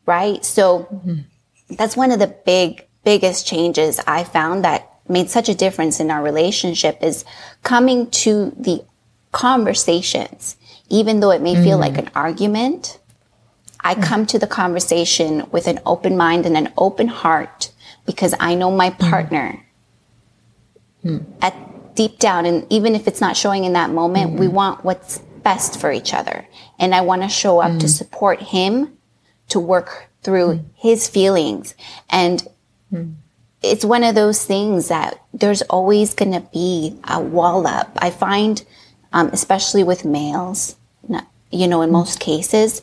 Right? 0.06 0.44
So 0.44 0.84
mm-hmm. 0.84 1.74
that's 1.74 1.96
one 1.96 2.12
of 2.12 2.20
the 2.20 2.34
big 2.46 2.86
biggest 3.06 3.46
changes 3.46 4.00
I 4.06 4.24
found 4.24 4.64
that 4.64 4.90
made 5.08 5.30
such 5.30 5.48
a 5.48 5.54
difference 5.54 6.00
in 6.00 6.10
our 6.10 6.22
relationship 6.22 6.98
is 7.00 7.24
coming 7.62 8.10
to 8.10 8.52
the 8.58 8.84
conversations, 9.30 10.56
even 10.88 11.20
though 11.20 11.30
it 11.30 11.40
may 11.40 11.54
mm. 11.54 11.62
feel 11.62 11.78
like 11.78 11.98
an 11.98 12.10
argument. 12.14 12.98
I 13.86 13.94
mm. 13.94 14.02
come 14.02 14.26
to 14.26 14.38
the 14.38 14.48
conversation 14.48 15.48
with 15.52 15.68
an 15.68 15.78
open 15.86 16.16
mind 16.16 16.44
and 16.44 16.56
an 16.56 16.72
open 16.76 17.06
heart 17.06 17.70
because 18.04 18.34
I 18.40 18.56
know 18.56 18.70
my 18.72 18.90
mm. 18.90 18.98
partner 18.98 19.64
mm. 21.04 21.24
at 21.40 21.54
deep 21.94 22.18
down. 22.18 22.46
And 22.46 22.66
even 22.68 22.96
if 22.96 23.06
it's 23.06 23.20
not 23.20 23.36
showing 23.36 23.64
in 23.64 23.74
that 23.74 23.90
moment, 23.90 24.40
we 24.40 24.48
mm. 24.48 24.52
want 24.52 24.84
what's 24.84 25.18
best 25.44 25.80
for 25.80 25.92
each 25.92 26.12
other. 26.12 26.46
And 26.80 26.94
I 26.96 27.02
want 27.02 27.22
to 27.22 27.28
show 27.28 27.60
up 27.60 27.78
to 27.78 27.86
mm. 27.86 27.88
support 27.88 28.40
him 28.42 28.98
to 29.50 29.60
work 29.60 30.10
through 30.22 30.64
his 30.74 31.08
feelings. 31.08 31.76
And 32.10 32.42
it's 33.62 33.84
one 33.84 34.02
of 34.02 34.16
those 34.16 34.44
things 34.44 34.88
that 34.88 35.22
there's 35.32 35.62
always 35.62 36.14
going 36.14 36.32
to 36.32 36.40
be 36.52 36.98
a 37.08 37.20
wall 37.20 37.66
up. 37.66 37.96
I 37.98 38.10
find, 38.10 38.64
um, 39.12 39.28
especially 39.28 39.84
with 39.84 40.04
males, 40.04 40.76
not, 41.08 41.28
you 41.52 41.68
know, 41.68 41.82
in 41.82 41.92
most 41.92 42.18
cases, 42.18 42.82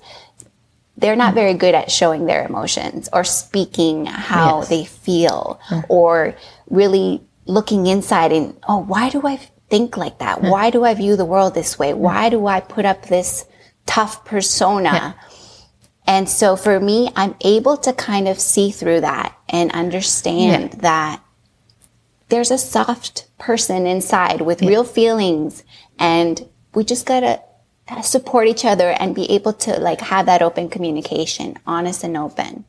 they're 1.03 1.17
not 1.17 1.33
very 1.33 1.53
good 1.53 1.75
at 1.75 1.91
showing 1.91 2.27
their 2.27 2.45
emotions 2.45 3.10
or 3.12 3.25
speaking 3.25 4.05
how 4.05 4.60
yes. 4.60 4.69
they 4.69 4.86
feel 4.86 5.60
or 5.89 6.33
really 6.69 7.22
looking 7.45 7.88
inside 7.88 8.31
and, 8.31 8.57
oh, 8.69 8.77
why 8.77 9.10
do 9.10 9.27
I 9.27 9.36
think 9.69 9.98
like 9.98 10.19
that? 10.19 10.41
Why 10.41 10.69
do 10.69 10.86
I 10.86 10.93
view 10.93 11.17
the 11.17 11.25
world 11.25 11.55
this 11.55 11.77
way? 11.77 11.93
Why 11.93 12.29
do 12.29 12.48
I 12.48 12.62
put 12.62 12.86
up 12.86 13.07
this 13.07 13.45
tough 13.86 14.24
persona? 14.24 14.93
Yeah. 14.93 15.13
And 16.07 16.29
so 16.29 16.55
for 16.55 16.79
me, 16.79 17.10
I'm 17.17 17.36
able 17.41 17.75
to 17.77 17.91
kind 17.91 18.29
of 18.29 18.39
see 18.39 18.72
through 18.72 19.01
that 19.01 19.38
and 19.50 19.74
understand 19.74 20.75
yeah. 20.75 20.79
that 20.79 21.24
there's 22.29 22.50
a 22.50 22.57
soft 22.57 23.27
person 23.39 23.88
inside 23.88 24.39
with 24.39 24.62
yeah. 24.62 24.69
real 24.69 24.86
feelings 24.86 25.65
and 26.00 26.48
we 26.74 26.86
just 26.86 27.05
gotta 27.05 27.41
support 28.01 28.47
each 28.47 28.65
other 28.65 28.91
and 28.91 29.15
be 29.15 29.29
able 29.31 29.53
to 29.53 29.79
like 29.79 30.01
have 30.01 30.25
that 30.25 30.41
open 30.41 30.69
communication, 30.69 31.57
honest 31.67 32.03
and 32.03 32.17
open. 32.17 32.65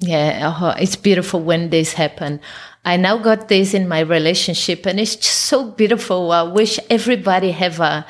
Yeah, 0.00 0.48
uh-huh. 0.48 0.74
it's 0.78 0.96
beautiful 0.96 1.40
when 1.40 1.70
this 1.70 1.94
happen. 1.94 2.40
I 2.84 2.96
now 2.96 3.16
got 3.16 3.48
this 3.48 3.72
in 3.72 3.88
my 3.88 4.00
relationship 4.00 4.86
and 4.86 5.00
it's 5.00 5.16
just 5.16 5.40
so 5.40 5.70
beautiful. 5.70 6.30
I 6.32 6.42
wish 6.42 6.78
everybody 6.90 7.52
have 7.52 7.80
a 7.80 8.06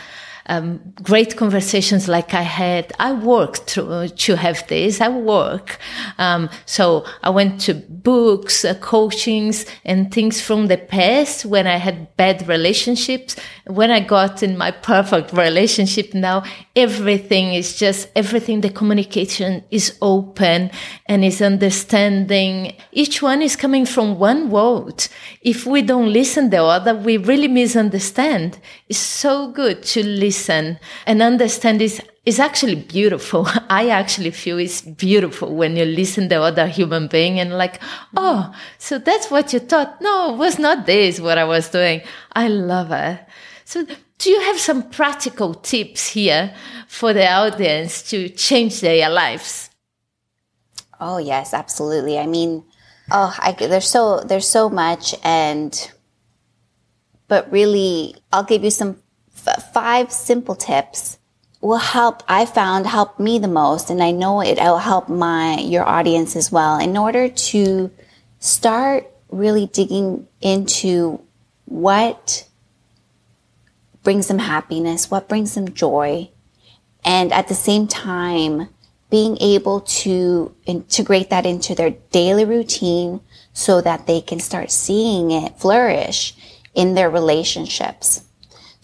um, 0.46 0.80
great 1.02 1.36
conversations 1.36 2.08
like 2.08 2.34
I 2.34 2.42
had. 2.42 2.92
I 2.98 3.12
worked 3.12 3.66
to, 3.68 4.08
to 4.08 4.36
have 4.36 4.66
this. 4.68 5.00
I 5.00 5.08
work. 5.08 5.78
Um, 6.18 6.50
so 6.66 7.06
I 7.22 7.30
went 7.30 7.60
to 7.62 7.74
books, 7.74 8.64
uh, 8.64 8.74
coachings 8.74 9.64
and 9.84 10.12
things 10.12 10.40
from 10.40 10.66
the 10.66 10.76
past 10.76 11.46
when 11.46 11.66
I 11.66 11.76
had 11.76 12.14
bad 12.16 12.46
relationships. 12.46 13.36
When 13.66 13.90
I 13.90 14.00
got 14.00 14.42
in 14.42 14.58
my 14.58 14.70
perfect 14.70 15.32
relationship 15.32 16.12
now, 16.12 16.44
everything 16.76 17.54
is 17.54 17.78
just 17.78 18.08
everything. 18.14 18.60
The 18.60 18.70
communication 18.70 19.64
is 19.70 19.96
open 20.02 20.70
and 21.06 21.24
is 21.24 21.40
understanding. 21.40 22.74
Each 22.92 23.22
one 23.22 23.40
is 23.40 23.56
coming 23.56 23.86
from 23.86 24.18
one 24.18 24.50
world. 24.50 25.08
If 25.40 25.64
we 25.64 25.80
don't 25.80 26.12
listen 26.12 26.50
the 26.50 26.62
other, 26.62 26.94
we 26.94 27.16
really 27.16 27.48
misunderstand. 27.48 28.58
It's 28.88 28.98
so 28.98 29.50
good 29.50 29.82
to 29.84 30.04
listen 30.04 30.33
listen 30.34 30.78
and 31.06 31.22
understand 31.22 31.80
is 31.80 32.02
is 32.24 32.40
actually 32.40 32.74
beautiful. 32.74 33.46
I 33.70 33.88
actually 33.90 34.30
feel 34.30 34.58
it's 34.58 34.80
beautiful 34.82 35.54
when 35.54 35.76
you 35.76 35.84
listen 35.84 36.28
to 36.28 36.42
other 36.42 36.66
human 36.66 37.06
being 37.06 37.38
and 37.38 37.58
like, 37.58 37.80
oh, 38.16 38.52
so 38.78 38.98
that's 38.98 39.30
what 39.30 39.52
you 39.52 39.60
thought. 39.60 40.00
No, 40.00 40.34
it 40.34 40.38
was 40.38 40.58
not 40.58 40.86
this 40.86 41.20
what 41.20 41.38
I 41.38 41.44
was 41.44 41.68
doing. 41.68 42.00
I 42.32 42.48
love 42.48 42.90
it. 42.90 43.20
So 43.64 43.86
do 44.18 44.30
you 44.30 44.40
have 44.40 44.58
some 44.58 44.90
practical 44.90 45.54
tips 45.54 46.08
here 46.08 46.54
for 46.88 47.12
the 47.12 47.30
audience 47.30 48.02
to 48.10 48.28
change 48.28 48.80
their 48.80 49.08
lives? 49.10 49.70
Oh 51.00 51.18
yes, 51.18 51.54
absolutely. 51.54 52.18
I 52.18 52.26
mean, 52.26 52.64
oh, 53.10 53.34
I, 53.38 53.52
there's 53.52 53.88
so 53.88 54.20
there's 54.20 54.48
so 54.48 54.68
much, 54.68 55.14
and 55.22 55.72
but 57.28 57.50
really, 57.52 58.16
I'll 58.32 58.44
give 58.44 58.64
you 58.64 58.70
some 58.70 59.03
f- 59.36 59.72
five 59.72 60.12
simple 60.12 60.54
tips 60.54 61.18
will 61.60 61.78
help 61.78 62.22
i 62.28 62.44
found 62.44 62.86
help 62.86 63.18
me 63.18 63.38
the 63.38 63.48
most 63.48 63.88
and 63.90 64.02
i 64.02 64.10
know 64.10 64.40
it 64.40 64.58
will 64.58 64.78
help 64.78 65.08
my 65.08 65.58
your 65.58 65.84
audience 65.88 66.36
as 66.36 66.52
well 66.52 66.78
in 66.78 66.96
order 66.96 67.28
to 67.28 67.90
start 68.38 69.10
really 69.30 69.66
digging 69.66 70.26
into 70.40 71.20
what 71.64 72.46
brings 74.02 74.28
them 74.28 74.38
happiness 74.38 75.10
what 75.10 75.28
brings 75.28 75.54
them 75.54 75.72
joy 75.72 76.30
and 77.04 77.32
at 77.32 77.48
the 77.48 77.54
same 77.54 77.86
time 77.86 78.68
being 79.10 79.38
able 79.40 79.80
to 79.80 80.54
integrate 80.66 81.30
that 81.30 81.46
into 81.46 81.74
their 81.74 81.90
daily 82.10 82.44
routine 82.44 83.20
so 83.52 83.80
that 83.80 84.06
they 84.06 84.20
can 84.20 84.40
start 84.40 84.70
seeing 84.70 85.30
it 85.30 85.58
flourish 85.58 86.34
in 86.74 86.94
their 86.94 87.08
relationships 87.08 88.24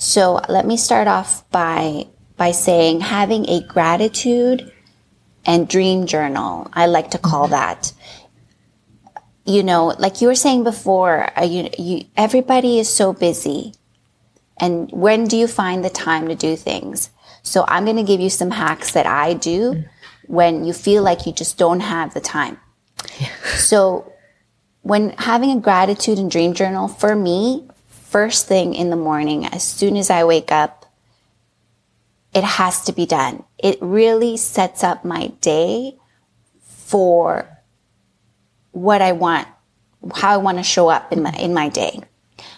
so 0.00 0.40
let 0.49 0.64
me 0.66 0.78
start 0.78 1.09
off 1.09 1.49
by 1.50 2.07
by 2.38 2.52
saying 2.52 3.00
having 3.00 3.47
a 3.50 3.61
gratitude 3.61 4.73
and 5.45 5.69
dream 5.69 6.07
journal. 6.07 6.71
I 6.73 6.87
like 6.87 7.11
to 7.11 7.19
call 7.19 7.45
mm-hmm. 7.45 7.52
that. 7.52 7.92
You 9.45 9.62
know, 9.62 9.95
like 9.99 10.23
you 10.23 10.28
were 10.28 10.35
saying 10.35 10.64
before, 10.64 11.28
uh, 11.38 11.45
you, 11.45 11.69
you, 11.78 12.04
everybody 12.16 12.78
is 12.78 12.88
so 12.88 13.12
busy. 13.12 13.75
And 14.59 14.90
when 14.90 15.26
do 15.26 15.37
you 15.37 15.47
find 15.47 15.85
the 15.85 15.90
time 15.90 16.28
to 16.28 16.35
do 16.35 16.57
things? 16.57 17.11
So 17.42 17.66
I'm 17.69 17.85
going 17.85 17.97
to 17.97 18.02
give 18.02 18.21
you 18.21 18.30
some 18.30 18.52
hacks 18.52 18.92
that 18.92 19.07
I 19.07 19.35
do 19.35 19.73
mm. 19.73 19.88
when 20.28 20.64
you 20.64 20.73
feel 20.73 21.02
like 21.02 21.26
you 21.26 21.33
just 21.33 21.59
don't 21.59 21.80
have 21.80 22.14
the 22.14 22.21
time. 22.21 22.59
Yeah. 23.19 23.28
So 23.57 24.11
when 24.80 25.11
having 25.19 25.50
a 25.50 25.61
gratitude 25.61 26.19
and 26.19 26.30
dream 26.30 26.54
journal 26.54 26.88
for 26.88 27.14
me, 27.14 27.69
first 28.11 28.49
thing 28.49 28.75
in 28.75 28.90
the 28.90 28.97
morning, 28.97 29.47
as 29.47 29.62
soon 29.62 29.97
as 29.97 30.11
I 30.11 30.25
wake 30.25 30.50
up, 30.50 30.87
it 32.35 32.45
has 32.45 32.85
to 32.85 32.93
be 32.93 33.07
done. 33.07 33.45
It 33.59 33.79
really 33.81 34.37
sets 34.37 34.83
up 34.83 35.05
my 35.05 35.29
day 35.40 35.97
for 36.64 37.49
what 38.73 39.00
I 39.00 39.12
want, 39.12 39.49
how 40.14 40.35
I 40.35 40.37
want 40.38 40.59
to 40.59 40.64
show 40.64 40.88
up 40.88 41.12
in 41.12 41.23
my, 41.23 41.33
in 41.33 41.55
my 41.55 41.69
day. 41.69 42.00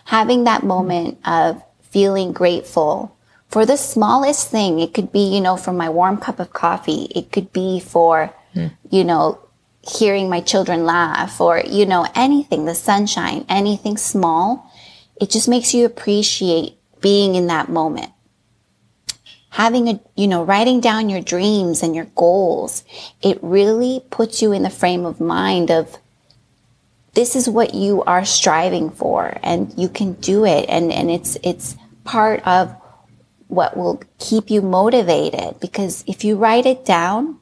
Having 0.04 0.44
that 0.44 0.62
moment 0.62 1.18
of 1.24 1.62
feeling 1.82 2.32
grateful 2.32 3.16
for 3.52 3.66
the 3.66 3.76
smallest 3.76 4.50
thing. 4.50 4.80
It 4.80 4.94
could 4.94 5.12
be, 5.12 5.34
you 5.34 5.40
know, 5.40 5.56
for 5.56 5.72
my 5.72 5.90
warm 5.90 6.16
cup 6.16 6.40
of 6.40 6.52
coffee. 6.52 7.08
It 7.14 7.30
could 7.30 7.52
be 7.52 7.80
for, 7.80 8.34
mm. 8.54 8.72
you 8.90 9.04
know, 9.04 9.38
hearing 9.82 10.30
my 10.30 10.40
children 10.40 10.86
laugh 10.86 11.40
or, 11.40 11.60
you 11.66 11.84
know, 11.84 12.06
anything, 12.14 12.64
the 12.64 12.74
sunshine, 12.74 13.44
anything 13.48 13.98
small. 13.98 14.71
It 15.22 15.30
just 15.30 15.48
makes 15.48 15.72
you 15.72 15.86
appreciate 15.86 16.76
being 17.00 17.34
in 17.34 17.46
that 17.46 17.68
moment 17.68 18.12
having 19.52 19.86
a, 19.86 20.00
you 20.16 20.26
know, 20.26 20.42
writing 20.42 20.80
down 20.80 21.10
your 21.10 21.20
dreams 21.20 21.82
and 21.82 21.94
your 21.94 22.06
goals, 22.16 22.84
it 23.20 23.38
really 23.42 24.02
puts 24.08 24.40
you 24.40 24.50
in 24.50 24.62
the 24.62 24.70
frame 24.70 25.04
of 25.04 25.20
mind 25.20 25.70
of 25.70 25.98
this 27.12 27.36
is 27.36 27.50
what 27.50 27.74
you 27.74 28.02
are 28.04 28.24
striving 28.24 28.88
for 28.88 29.36
and 29.42 29.74
you 29.76 29.90
can 29.90 30.14
do 30.14 30.46
it. 30.46 30.64
And, 30.70 30.90
and 30.90 31.10
it's, 31.10 31.36
it's 31.42 31.76
part 32.04 32.44
of 32.46 32.74
what 33.48 33.76
will 33.76 34.02
keep 34.18 34.50
you 34.50 34.62
motivated 34.62 35.60
because 35.60 36.02
if 36.06 36.24
you 36.24 36.36
write 36.36 36.64
it 36.64 36.86
down, 36.86 37.38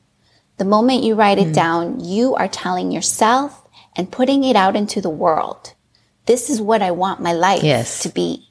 the 0.57 0.65
moment 0.65 1.05
you 1.05 1.15
write 1.15 1.39
it 1.39 1.49
mm. 1.49 1.55
down, 1.55 2.05
you 2.05 2.35
are 2.35 2.49
telling 2.49 2.91
yourself 2.91 3.65
and 3.95 4.11
putting 4.11 4.43
it 4.43 4.57
out 4.57 4.75
into 4.75 5.01
the 5.01 5.09
world. 5.09 5.75
This 6.31 6.49
is 6.49 6.61
what 6.61 6.81
I 6.81 6.93
want 6.93 7.21
my 7.21 7.33
life 7.33 7.65
yes. 7.65 8.05
to 8.05 8.09
be. 8.09 8.47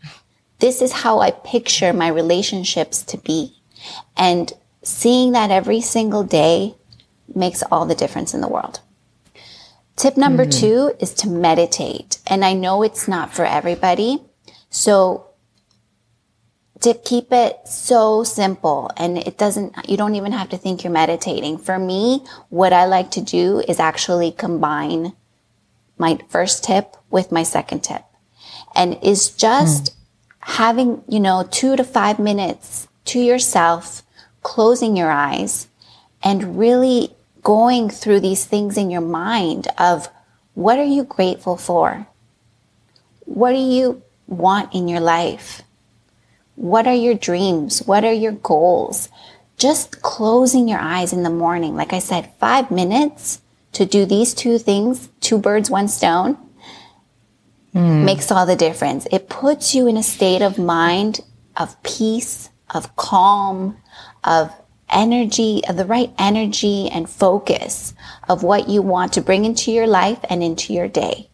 This 0.59 0.81
is 0.81 0.91
how 0.91 1.19
I 1.21 1.31
picture 1.31 1.93
my 1.93 2.10
relationships 2.10 3.03
to 3.03 3.17
be. 3.17 3.56
And 4.17 4.51
seeing 4.84 5.32
that 5.32 5.49
every 5.49 5.80
single 5.80 6.25
day 6.25 6.75
makes 7.34 7.63
all 7.71 7.86
the 7.86 7.95
difference 7.95 8.34
in 8.34 8.41
the 8.41 8.49
world. 8.49 8.82
Tip 9.95 10.17
number 10.17 10.43
mm-hmm. 10.43 10.60
two 10.60 10.95
is 10.99 11.13
to 11.21 11.30
meditate. 11.30 12.19
And 12.27 12.43
I 12.43 12.51
know 12.51 12.84
it's 12.84 13.08
not 13.08 13.34
for 13.34 13.45
everybody. 13.45 14.23
So 14.69 15.27
to 16.82 16.93
keep 16.93 17.32
it 17.32 17.65
so 17.65 18.25
simple 18.25 18.91
and 18.97 19.17
it 19.17 19.38
doesn't, 19.38 19.88
you 19.88 19.95
don't 19.95 20.15
even 20.15 20.34
have 20.34 20.49
to 20.49 20.58
think 20.58 20.84
you're 20.84 20.91
meditating. 20.91 21.58
For 21.58 21.80
me, 21.80 22.25
what 22.49 22.73
I 22.73 22.88
like 22.88 23.12
to 23.12 23.21
do 23.21 23.63
is 23.69 23.80
actually 23.80 24.34
combine 24.34 25.13
my 25.99 26.17
first 26.29 26.63
tip 26.63 26.95
with 27.12 27.31
my 27.31 27.43
second 27.43 27.83
tip 27.83 28.03
and 28.75 28.97
is 29.03 29.29
just 29.29 29.85
mm. 29.85 29.95
having, 30.39 31.03
you 31.07 31.19
know, 31.19 31.47
two 31.51 31.75
to 31.75 31.83
five 31.83 32.17
minutes 32.17 32.88
to 33.05 33.19
yourself, 33.19 34.01
closing 34.41 34.95
your 34.95 35.12
eyes 35.12 35.67
and 36.23 36.57
really 36.57 37.13
going 37.43 37.89
through 37.89 38.19
these 38.19 38.45
things 38.45 38.77
in 38.77 38.89
your 38.89 39.01
mind 39.01 39.67
of 39.77 40.09
what 40.53 40.77
are 40.77 40.83
you 40.83 41.03
grateful 41.03 41.57
for? 41.57 42.07
What 43.25 43.51
do 43.51 43.59
you 43.59 44.01
want 44.27 44.73
in 44.73 44.88
your 44.88 44.99
life? 44.99 45.62
What 46.55 46.88
are 46.88 46.93
your 46.93 47.13
dreams? 47.13 47.83
What 47.83 48.03
are 48.03 48.13
your 48.13 48.33
goals? 48.33 49.09
Just 49.57 50.01
closing 50.01 50.67
your 50.67 50.79
eyes 50.79 51.13
in 51.13 51.23
the 51.23 51.29
morning. 51.29 51.75
Like 51.75 51.93
I 51.93 51.99
said, 51.99 52.33
five 52.39 52.71
minutes 52.71 53.41
to 53.73 53.86
do 53.86 54.05
these 54.05 54.34
two 54.34 54.58
things, 54.58 55.10
two 55.19 55.38
birds, 55.38 55.69
one 55.69 55.88
stone, 55.88 56.38
mm. 57.73 58.03
makes 58.03 58.32
all 58.32 58.45
the 58.45 58.55
difference. 58.55 59.08
It 59.12 59.29
puts 59.29 59.75
you 59.75 59.88
in 59.88 59.97
a 59.97 60.03
state 60.03 60.41
of 60.41 60.58
mind 60.58 61.21
of 61.58 61.82
peace, 61.84 62.49
of 62.73 62.95
calm, 62.95 63.77
of 64.23 64.51
energy, 64.89 65.62
of 65.67 65.75
the 65.75 65.86
right 65.86 66.12
energy 66.17 66.89
and 66.89 67.10
focus 67.10 67.93
of 68.27 68.43
what 68.43 68.69
you 68.69 68.82
want 68.82 69.13
to 69.13 69.21
bring 69.21 69.45
into 69.45 69.71
your 69.71 69.88
life 69.88 70.19
and 70.29 70.41
into 70.41 70.73
your 70.73 70.88
day. 70.88 71.29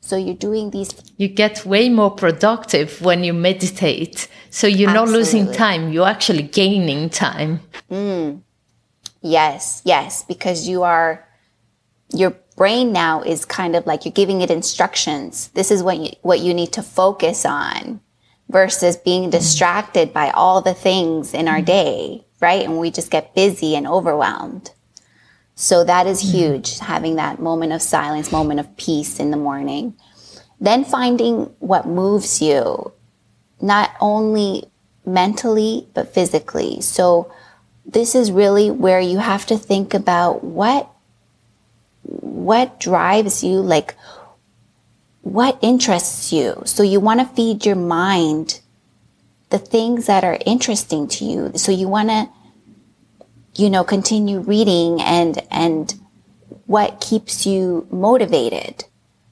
So 0.00 0.16
you're 0.16 0.34
doing 0.34 0.70
these. 0.70 0.94
You 1.18 1.28
get 1.28 1.66
way 1.66 1.90
more 1.90 2.10
productive 2.10 3.02
when 3.02 3.24
you 3.24 3.34
meditate. 3.34 4.26
So 4.48 4.66
you're 4.66 4.88
Absolutely. 4.88 5.12
not 5.12 5.18
losing 5.18 5.52
time. 5.52 5.92
You're 5.92 6.08
actually 6.08 6.44
gaining 6.44 7.10
time. 7.10 7.60
Mm. 7.90 8.42
Yes, 9.20 9.82
yes, 9.84 10.22
because 10.22 10.66
you 10.66 10.82
are, 10.82 11.27
your 12.12 12.30
brain 12.56 12.92
now 12.92 13.22
is 13.22 13.44
kind 13.44 13.76
of 13.76 13.86
like 13.86 14.04
you're 14.04 14.12
giving 14.12 14.40
it 14.40 14.50
instructions. 14.50 15.48
This 15.48 15.70
is 15.70 15.82
what 15.82 15.98
you, 15.98 16.10
what 16.22 16.40
you 16.40 16.54
need 16.54 16.72
to 16.72 16.82
focus 16.82 17.44
on 17.44 18.00
versus 18.48 18.96
being 18.96 19.30
distracted 19.30 20.12
by 20.12 20.30
all 20.30 20.62
the 20.62 20.74
things 20.74 21.34
in 21.34 21.48
our 21.48 21.60
day, 21.60 22.24
right? 22.40 22.64
And 22.64 22.78
we 22.78 22.90
just 22.90 23.10
get 23.10 23.34
busy 23.34 23.76
and 23.76 23.86
overwhelmed. 23.86 24.72
So 25.54 25.84
that 25.84 26.06
is 26.06 26.22
mm-hmm. 26.22 26.38
huge, 26.38 26.78
having 26.78 27.16
that 27.16 27.40
moment 27.40 27.72
of 27.72 27.82
silence, 27.82 28.32
moment 28.32 28.60
of 28.60 28.76
peace 28.76 29.18
in 29.18 29.30
the 29.30 29.36
morning. 29.36 29.94
Then 30.60 30.84
finding 30.84 31.44
what 31.58 31.86
moves 31.86 32.40
you, 32.40 32.92
not 33.60 33.90
only 34.00 34.64
mentally, 35.04 35.88
but 35.94 36.14
physically. 36.14 36.80
So 36.80 37.32
this 37.84 38.14
is 38.14 38.30
really 38.30 38.70
where 38.70 39.00
you 39.00 39.18
have 39.18 39.46
to 39.46 39.58
think 39.58 39.94
about 39.94 40.44
what, 40.44 40.90
what 42.08 42.80
drives 42.80 43.44
you, 43.44 43.60
like 43.60 43.94
what 45.22 45.58
interests 45.60 46.32
you. 46.32 46.62
So 46.64 46.82
you 46.82 47.00
want 47.00 47.20
to 47.20 47.26
feed 47.26 47.66
your 47.66 47.76
mind 47.76 48.60
the 49.50 49.58
things 49.58 50.06
that 50.06 50.24
are 50.24 50.38
interesting 50.46 51.08
to 51.08 51.24
you. 51.24 51.52
So 51.54 51.72
you 51.72 51.88
want 51.88 52.08
to, 52.08 52.28
you 53.54 53.70
know, 53.70 53.84
continue 53.84 54.40
reading 54.40 55.00
and, 55.00 55.42
and 55.50 55.94
what 56.66 57.00
keeps 57.00 57.46
you 57.46 57.86
motivated, 57.90 58.84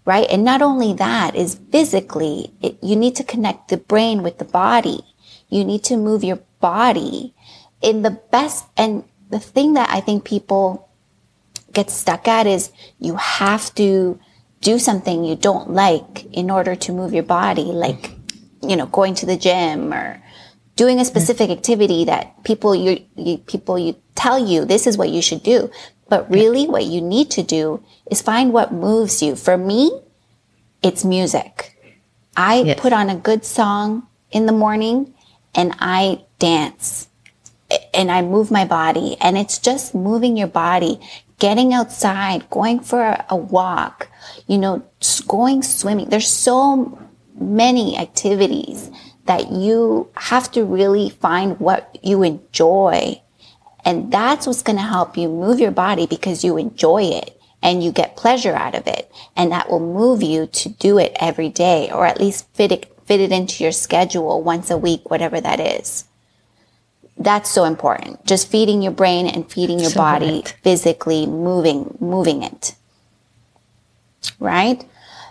right? 0.05 0.27
And 0.31 0.45
not 0.45 0.63
only 0.63 0.93
that 0.95 1.35
is 1.35 1.61
physically, 1.71 2.53
it, 2.61 2.79
you 2.83 2.97
need 2.97 3.17
to 3.17 3.25
connect 3.25 3.69
the 3.69 3.77
brain 3.77 4.23
with 4.23 4.39
the 4.39 4.45
body. 4.45 5.01
You 5.49 5.65
need 5.65 5.85
to 5.85 5.97
move 5.97 6.25
your 6.25 6.41
body 6.61 7.35
in 7.81 8.03
the 8.03 8.11
best. 8.11 8.67
And 8.77 9.05
the 9.31 9.39
thing 9.41 9.75
that 9.75 9.91
I 9.91 10.01
think 10.01 10.25
people 10.25 10.86
get 11.77 11.91
stuck 11.91 12.27
at 12.27 12.47
is 12.47 12.73
you 12.99 13.15
have 13.17 13.73
to 13.75 14.19
do 14.63 14.79
something 14.79 15.25
you 15.25 15.37
don't 15.37 15.71
like 15.71 16.25
in 16.33 16.51
order 16.51 16.75
to 16.75 16.93
move 16.93 17.13
your 17.13 17.23
body, 17.23 17.69
like, 17.85 18.11
you 18.63 18.75
know, 18.77 18.87
going 18.87 19.15
to 19.15 19.27
the 19.27 19.37
gym 19.37 19.93
or 19.93 20.21
doing 20.75 20.97
a 20.99 21.03
mm-hmm. 21.03 21.07
specific 21.07 21.51
activity 21.51 22.05
that 22.07 22.43
people 22.45 22.75
you, 22.75 23.05
you 23.15 23.39
people 23.39 23.79
you 23.79 23.95
tell 24.15 24.39
you 24.39 24.65
this 24.65 24.87
is 24.87 24.97
what 24.97 25.11
you 25.11 25.23
should 25.23 25.43
do. 25.43 25.71
But 26.09 26.31
really 26.31 26.67
what 26.67 26.85
you 26.85 27.01
need 27.01 27.31
to 27.33 27.43
do 27.43 27.85
is 28.11 28.23
find 28.23 28.53
what 28.53 28.73
moves 28.73 29.23
you. 29.23 29.37
For 29.37 29.57
me, 29.59 30.01
it's 30.83 31.05
music. 31.05 31.77
I 32.37 32.63
yes. 32.63 32.81
put 32.81 32.93
on 32.93 33.11
a 33.11 33.17
good 33.17 33.45
song 33.45 34.07
in 34.31 34.47
the 34.47 34.53
morning 34.53 35.15
and 35.55 35.75
I 35.79 36.25
dance 36.39 37.09
and 37.93 38.11
I 38.11 38.23
move 38.23 38.51
my 38.51 38.65
body 38.65 39.17
and 39.21 39.37
it's 39.37 39.59
just 39.59 39.95
moving 39.95 40.37
your 40.37 40.47
body, 40.49 41.01
getting 41.39 41.73
outside, 41.73 42.49
going 42.51 42.81
for 42.81 43.17
a 43.29 43.37
walk, 43.37 44.09
you 44.47 44.59
know, 44.59 44.85
going 45.27 45.63
swimming. 45.63 46.09
There's 46.09 46.29
so 46.29 46.99
many 47.39 47.99
activities 47.99 48.91
that 49.27 49.51
you 49.51 50.09
have 50.15 50.51
to 50.53 50.65
really 50.65 51.11
find 51.11 51.59
what 51.61 51.99
you 52.03 52.23
enjoy. 52.23 53.21
And 53.85 54.11
that's 54.11 54.47
what's 54.47 54.63
going 54.63 54.77
to 54.77 54.83
help 54.83 55.17
you 55.17 55.29
move 55.29 55.61
your 55.61 55.71
body 55.71 56.07
because 56.07 56.45
you 56.45 56.57
enjoy 56.57 57.03
it 57.03 57.39
and 57.63 57.83
you 57.83 57.93
get 57.93 58.17
pleasure 58.17 58.55
out 58.55 58.75
of 58.75 58.87
it. 58.87 59.11
And 59.37 59.53
that 59.53 59.71
will 59.71 59.81
move 59.81 60.23
you 60.23 60.47
to 60.47 60.69
do 60.69 60.99
it 60.99 61.17
every 61.21 61.49
day 61.49 61.91
or 61.91 62.07
at 62.07 62.21
least 62.21 62.47
fit 62.55 62.73
it, 62.73 62.93
fit 63.07 63.21
it 63.21 63.33
into 63.33 63.63
your 63.63 63.73
schedule 63.73 64.43
once 64.43 64.71
a 64.71 64.79
week, 64.79 65.11
whatever 65.11 65.41
that 65.41 65.61
is. 65.61 66.05
That's 67.19 67.51
so 67.51 67.65
important. 67.65 68.25
Just 68.27 68.49
feeding 68.49 68.83
your 68.83 68.93
brain 68.93 69.27
and 69.27 69.51
feeding 69.51 69.81
your 69.81 69.91
so 69.91 69.99
body 69.99 70.27
right. 70.27 70.57
physically, 70.63 71.27
moving, 71.27 71.97
moving 71.99 72.43
it. 72.43 72.75
Right? 74.39 74.85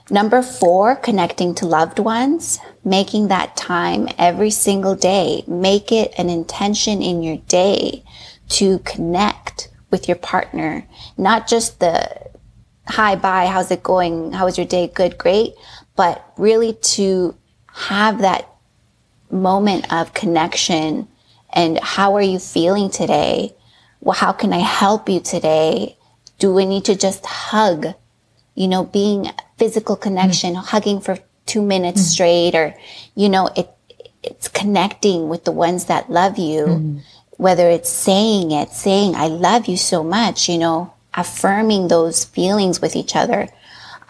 Number 0.10 0.41
four, 0.41 0.95
connecting 0.95 1.56
to 1.56 1.65
loved 1.65 2.00
ones, 2.00 2.60
making 2.84 3.28
that 3.28 3.56
time 3.56 4.08
every 4.17 4.52
single 4.52 4.95
day. 4.95 5.43
Make 5.48 5.91
it 5.91 6.13
an 6.17 6.30
intention 6.30 7.02
in 7.02 7.24
your 7.24 7.38
day 7.38 8.04
to 8.50 8.80
connect 8.80 9.69
with 9.91 10.08
your 10.08 10.17
partner, 10.17 10.86
not 11.17 11.48
just 11.48 11.80
the 11.80 12.26
hi, 12.88 13.15
bye, 13.15 13.48
how's 13.48 13.71
it 13.71 13.84
going? 13.84 14.32
How 14.32 14.45
was 14.45 14.58
your 14.58 14.67
day? 14.67 14.88
Good, 14.88 15.17
great. 15.17 15.56
But 15.95 16.24
really 16.38 16.74
to 16.74 17.36
have 17.67 18.19
that 18.19 18.50
moment 19.32 19.91
of 19.91 20.13
connection 20.13 21.08
and 21.56 21.80
how 21.80 22.15
are 22.15 22.22
you 22.22 22.38
feeling 22.38 22.89
today? 22.89 23.56
Well, 24.02 24.15
how 24.15 24.34
can 24.34 24.54
I 24.54 24.60
help 24.60 25.10
you 25.10 25.22
today? 25.22 25.98
Do 26.38 26.54
we 26.54 26.65
need 26.65 26.86
to 26.86 26.96
just 26.96 27.26
hug? 27.26 27.88
You 28.54 28.68
know, 28.68 28.84
being 28.84 29.32
physical 29.58 29.96
connection, 29.96 30.56
mm 30.56 30.63
hugging 30.63 31.00
for 31.00 31.18
two 31.46 31.62
minutes 31.62 32.02
mm 32.02 32.06
straight, 32.06 32.56
or, 32.56 32.76
you 33.15 33.30
know, 33.30 33.50
it, 33.56 33.70
it's 34.22 34.48
connecting 34.48 35.30
with 35.30 35.46
the 35.46 35.52
ones 35.52 35.86
that 35.86 36.12
love 36.12 36.38
you, 36.38 36.65
mm 36.65 37.02
whether 37.38 37.70
it's 37.70 37.89
saying 37.89 38.52
it, 38.52 38.72
saying, 38.72 39.13
I 39.13 39.28
love 39.28 39.68
you 39.68 39.76
so 39.76 40.02
much, 40.04 40.48
you 40.48 40.58
know, 40.58 40.94
affirming 41.15 41.89
those 41.89 42.24
feelings 42.24 42.82
with 42.82 42.96
each 42.96 43.13
other. 43.13 43.50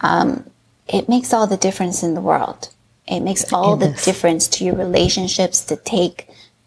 Um, 0.00 0.48
it 0.86 1.08
makes 1.08 1.32
all 1.32 1.48
the 1.48 1.56
difference 1.56 2.04
in 2.04 2.14
the 2.14 2.20
world. 2.20 2.68
It 3.08 3.20
makes 3.20 3.52
all 3.52 3.76
the 3.76 3.90
difference 4.04 4.46
to 4.48 4.64
your 4.64 4.76
relationships 4.76 5.60
to 5.64 5.76
take 5.76 6.25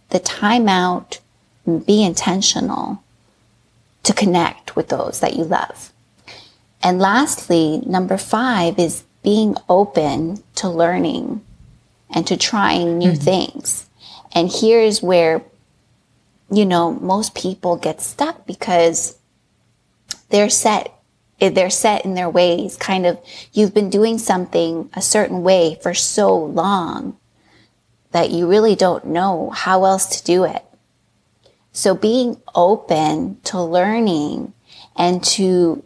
the 0.10 0.20
time 0.20 0.68
out 0.68 1.20
and 1.66 1.86
be 1.86 2.04
intentional 2.04 3.04
to 4.04 4.14
connect 4.14 4.76
with 4.76 4.90
those 4.90 5.20
that 5.20 5.36
you 5.36 5.44
love. 5.44 5.92
And 6.82 7.00
lastly, 7.00 7.82
number 7.86 8.18
five 8.18 8.80
is 8.80 9.04
being 9.22 9.56
open 9.68 10.44
to 10.56 10.70
learning 10.70 11.42
and 12.10 12.26
to 12.28 12.38
trying 12.38 12.98
new 12.98 13.12
mm-hmm. 13.12 13.22
things. 13.22 13.88
And 14.34 14.50
here's 14.52 15.04
where, 15.04 15.44
you 16.50 16.66
know, 16.66 16.94
most 16.94 17.36
people 17.36 17.76
get 17.76 18.02
stuck 18.02 18.48
because 18.48 19.18
they're 20.30 20.50
set, 20.50 20.94
they're 21.40 21.70
set 21.70 22.06
in 22.06 22.16
their 22.16 22.30
ways. 22.30 22.78
Kind 22.78 23.06
of, 23.06 23.20
you've 23.54 23.74
been 23.74 23.90
doing 23.90 24.18
something 24.18 24.90
a 24.96 25.02
certain 25.02 25.44
way 25.44 25.78
for 25.84 25.94
so 25.94 26.36
long 26.36 27.19
that 28.12 28.32
you 28.32 28.48
really 28.48 28.76
don't 28.76 29.06
know 29.06 29.50
how 29.52 29.86
else 29.86 30.18
to 30.18 30.24
do 30.24 30.44
it. 30.44 30.66
So 31.72 31.94
being 31.94 32.42
open 32.56 33.40
to 33.46 33.62
learning 33.62 34.54
and 34.96 35.24
to 35.26 35.84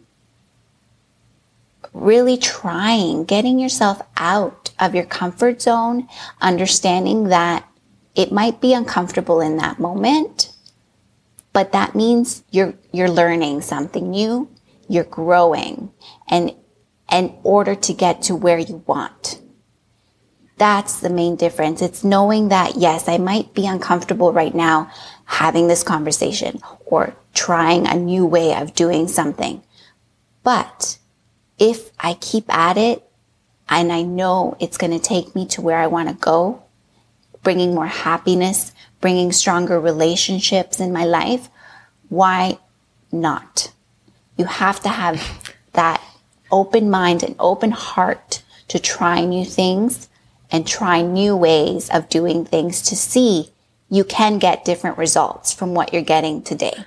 really 1.92 2.36
trying, 2.36 3.24
getting 3.24 3.58
yourself 3.58 4.02
out 4.16 4.72
of 4.80 4.94
your 4.94 5.04
comfort 5.04 5.62
zone, 5.62 6.08
understanding 6.40 7.28
that 7.28 7.68
it 8.14 8.32
might 8.32 8.60
be 8.60 8.74
uncomfortable 8.74 9.40
in 9.40 9.56
that 9.58 9.78
moment, 9.78 10.52
but 11.52 11.72
that 11.72 11.94
means 11.94 12.42
you're, 12.50 12.74
you're 12.92 13.10
learning 13.10 13.60
something 13.60 14.10
new, 14.10 14.48
you're 14.88 15.04
growing 15.04 15.90
and 16.28 16.52
in 17.12 17.34
order 17.44 17.74
to 17.74 17.92
get 17.92 18.22
to 18.22 18.34
where 18.34 18.58
you 18.58 18.82
want. 18.86 19.40
That's 20.56 21.00
the 21.00 21.10
main 21.10 21.36
difference. 21.36 21.82
It's 21.82 22.04
knowing 22.04 22.48
that 22.48 22.76
yes, 22.76 23.08
I 23.08 23.18
might 23.18 23.54
be 23.54 23.66
uncomfortable 23.66 24.32
right 24.32 24.54
now 24.54 24.90
having 25.24 25.68
this 25.68 25.82
conversation 25.82 26.60
or 26.86 27.14
trying 27.34 27.86
a 27.86 27.94
new 27.94 28.24
way 28.24 28.54
of 28.54 28.74
doing 28.74 29.08
something. 29.08 29.62
But 30.42 30.98
if 31.58 31.90
I 31.98 32.14
keep 32.14 32.52
at 32.54 32.76
it 32.76 33.02
and 33.68 33.92
I 33.92 34.02
know 34.02 34.56
it's 34.60 34.76
going 34.76 34.92
to 34.92 34.98
take 34.98 35.34
me 35.34 35.46
to 35.48 35.62
where 35.62 35.78
I 35.78 35.86
want 35.86 36.08
to 36.08 36.14
go, 36.14 36.62
bringing 37.42 37.74
more 37.74 37.86
happiness, 37.86 38.72
bringing 39.00 39.32
stronger 39.32 39.80
relationships 39.80 40.78
in 40.78 40.92
my 40.92 41.04
life, 41.04 41.48
why 42.08 42.58
not? 43.10 43.72
You 44.36 44.44
have 44.44 44.80
to 44.80 44.88
have 44.88 45.52
that 45.72 46.00
open 46.52 46.90
mind 46.90 47.22
and 47.22 47.34
open 47.38 47.72
heart 47.72 48.42
to 48.68 48.78
try 48.78 49.24
new 49.24 49.44
things 49.44 50.08
and 50.54 50.68
try 50.68 51.02
new 51.02 51.34
ways 51.34 51.90
of 51.90 52.08
doing 52.08 52.44
things 52.44 52.80
to 52.80 52.94
see 52.94 53.50
you 53.90 54.04
can 54.04 54.38
get 54.38 54.64
different 54.64 54.96
results 54.96 55.52
from 55.52 55.74
what 55.74 55.92
you're 55.92 56.00
getting 56.00 56.42
today. 56.42 56.84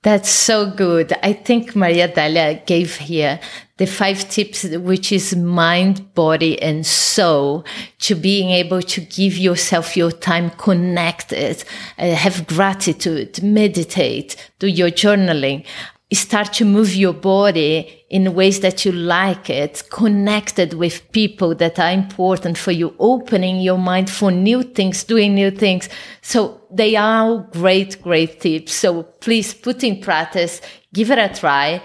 That's 0.00 0.30
so 0.30 0.70
good. 0.70 1.12
I 1.22 1.34
think 1.34 1.76
Maria 1.76 2.08
Delia 2.08 2.62
gave 2.64 2.96
here 2.96 3.40
the 3.76 3.86
five 3.86 4.28
tips, 4.30 4.62
which 4.62 5.12
is 5.12 5.36
mind, 5.36 6.14
body, 6.14 6.60
and 6.62 6.86
soul 6.86 7.66
to 8.00 8.14
being 8.14 8.50
able 8.50 8.80
to 8.80 9.00
give 9.02 9.36
yourself 9.36 9.96
your 9.96 10.12
time 10.12 10.48
connected, 10.50 11.62
uh, 11.98 12.14
have 12.14 12.46
gratitude, 12.46 13.42
meditate, 13.42 14.36
do 14.58 14.66
your 14.66 14.90
journaling 14.90 15.66
start 16.14 16.52
to 16.54 16.64
move 16.64 16.94
your 16.94 17.12
body 17.12 18.04
in 18.10 18.34
ways 18.34 18.60
that 18.60 18.84
you 18.84 18.92
like 18.92 19.50
it, 19.50 19.82
connected 19.90 20.74
with 20.74 21.10
people 21.12 21.54
that 21.56 21.78
are 21.78 21.90
important 21.90 22.56
for 22.58 22.72
you, 22.72 22.94
opening 22.98 23.60
your 23.60 23.78
mind 23.78 24.10
for 24.10 24.30
new 24.30 24.62
things, 24.62 25.04
doing 25.04 25.34
new 25.34 25.50
things. 25.50 25.88
So 26.22 26.60
they 26.70 26.96
are 26.96 27.38
great, 27.52 28.00
great 28.02 28.40
tips. 28.40 28.72
So 28.72 29.02
please 29.02 29.54
put 29.54 29.82
in 29.82 30.00
practice, 30.00 30.60
give 30.92 31.10
it 31.10 31.18
a 31.18 31.28
try. 31.28 31.82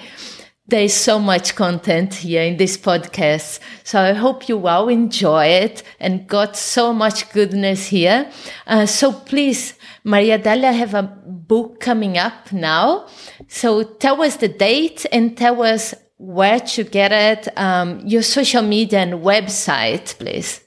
There 0.69 0.83
is 0.83 0.93
so 0.93 1.17
much 1.17 1.55
content 1.55 2.13
here 2.13 2.43
in 2.43 2.57
this 2.57 2.77
podcast. 2.77 3.59
So 3.83 3.99
I 3.99 4.13
hope 4.13 4.47
you 4.47 4.67
all 4.67 4.87
enjoy 4.87 5.47
it 5.47 5.81
and 5.99 6.27
got 6.27 6.55
so 6.55 6.93
much 6.93 7.31
goodness 7.31 7.87
here. 7.87 8.29
Uh, 8.67 8.85
so 8.85 9.11
please, 9.11 9.73
Maria 10.03 10.37
Delia 10.37 10.71
have 10.71 10.93
a 10.93 11.01
book 11.01 11.79
coming 11.79 12.19
up 12.19 12.53
now. 12.53 13.07
So 13.47 13.81
tell 13.81 14.21
us 14.21 14.35
the 14.35 14.47
date 14.47 15.07
and 15.11 15.35
tell 15.35 15.63
us 15.63 15.95
where 16.17 16.59
to 16.59 16.83
get 16.83 17.11
it, 17.11 17.47
um, 17.57 18.01
your 18.05 18.21
social 18.21 18.61
media 18.61 18.99
and 18.99 19.23
website, 19.23 20.19
please. 20.19 20.61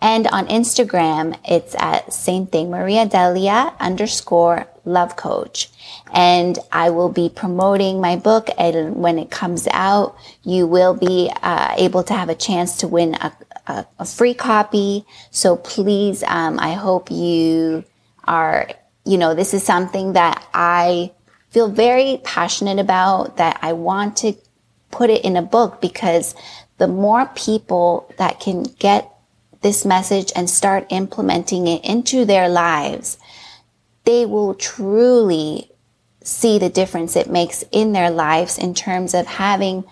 And 0.00 0.26
on 0.28 0.46
Instagram, 0.46 1.36
it's 1.44 1.74
at 1.78 2.12
same 2.12 2.46
thing, 2.46 2.70
Maria 2.70 3.06
Delia 3.06 3.74
underscore 3.80 4.68
love 4.86 5.16
coach. 5.16 5.68
And 6.14 6.58
I 6.72 6.90
will 6.90 7.10
be 7.10 7.28
promoting 7.28 8.00
my 8.00 8.16
book. 8.16 8.48
And 8.56 8.96
when 8.96 9.18
it 9.18 9.30
comes 9.30 9.68
out, 9.72 10.16
you 10.42 10.66
will 10.66 10.94
be 10.94 11.30
uh, 11.42 11.74
able 11.76 12.02
to 12.04 12.14
have 12.14 12.30
a 12.30 12.34
chance 12.34 12.78
to 12.78 12.88
win 12.88 13.14
a, 13.16 13.36
a, 13.66 13.86
a 13.98 14.04
free 14.06 14.34
copy. 14.34 15.04
So 15.30 15.56
please, 15.56 16.22
um, 16.22 16.58
I 16.58 16.72
hope 16.72 17.10
you 17.10 17.84
are, 18.24 18.70
you 19.04 19.18
know, 19.18 19.34
this 19.34 19.52
is 19.52 19.62
something 19.62 20.14
that 20.14 20.46
I 20.54 21.12
feel 21.50 21.68
very 21.68 22.20
passionate 22.24 22.78
about 22.78 23.36
that 23.36 23.58
I 23.62 23.72
want 23.72 24.16
to 24.18 24.34
put 24.90 25.10
it 25.10 25.24
in 25.24 25.36
a 25.36 25.42
book 25.42 25.80
because 25.80 26.34
the 26.78 26.88
more 26.88 27.26
people 27.34 28.12
that 28.18 28.40
can 28.40 28.62
get 28.62 29.12
this 29.62 29.84
message 29.84 30.32
and 30.36 30.48
start 30.48 30.86
implementing 30.90 31.66
it 31.66 31.84
into 31.84 32.24
their 32.24 32.48
lives, 32.48 33.18
they 34.06 34.24
will 34.24 34.54
truly 34.54 35.70
see 36.22 36.58
the 36.58 36.70
difference 36.70 37.14
it 37.14 37.30
makes 37.30 37.64
in 37.70 37.92
their 37.92 38.10
lives 38.10 38.56
in 38.56 38.72
terms 38.72 39.12
of 39.12 39.26
having 39.26 39.84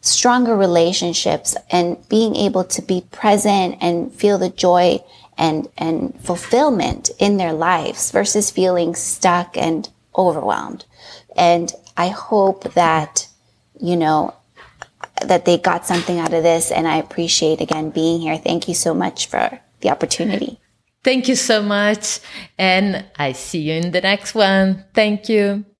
stronger 0.00 0.56
relationships 0.56 1.56
and 1.70 2.08
being 2.08 2.34
able 2.36 2.64
to 2.64 2.80
be 2.80 3.04
present 3.10 3.76
and 3.80 4.12
feel 4.14 4.38
the 4.38 4.48
joy 4.48 4.98
and, 5.36 5.68
and 5.76 6.18
fulfillment 6.20 7.10
in 7.18 7.36
their 7.36 7.52
lives 7.52 8.10
versus 8.10 8.50
feeling 8.50 8.94
stuck 8.94 9.56
and 9.56 9.88
overwhelmed. 10.16 10.84
And 11.36 11.72
I 11.96 12.08
hope 12.08 12.74
that, 12.74 13.28
you 13.80 13.96
know, 13.96 14.34
that 15.24 15.44
they 15.44 15.58
got 15.58 15.86
something 15.86 16.18
out 16.18 16.32
of 16.32 16.42
this. 16.42 16.70
And 16.70 16.86
I 16.86 16.96
appreciate 16.96 17.60
again 17.60 17.90
being 17.90 18.20
here. 18.20 18.38
Thank 18.38 18.68
you 18.68 18.74
so 18.74 18.94
much 18.94 19.26
for 19.26 19.60
the 19.80 19.90
opportunity. 19.90 20.60
Thank 21.08 21.26
you 21.26 21.36
so 21.36 21.62
much. 21.62 22.20
And 22.58 23.02
I 23.18 23.32
see 23.32 23.60
you 23.60 23.72
in 23.80 23.92
the 23.92 24.02
next 24.02 24.34
one. 24.34 24.84
Thank 24.92 25.30
you. 25.30 25.64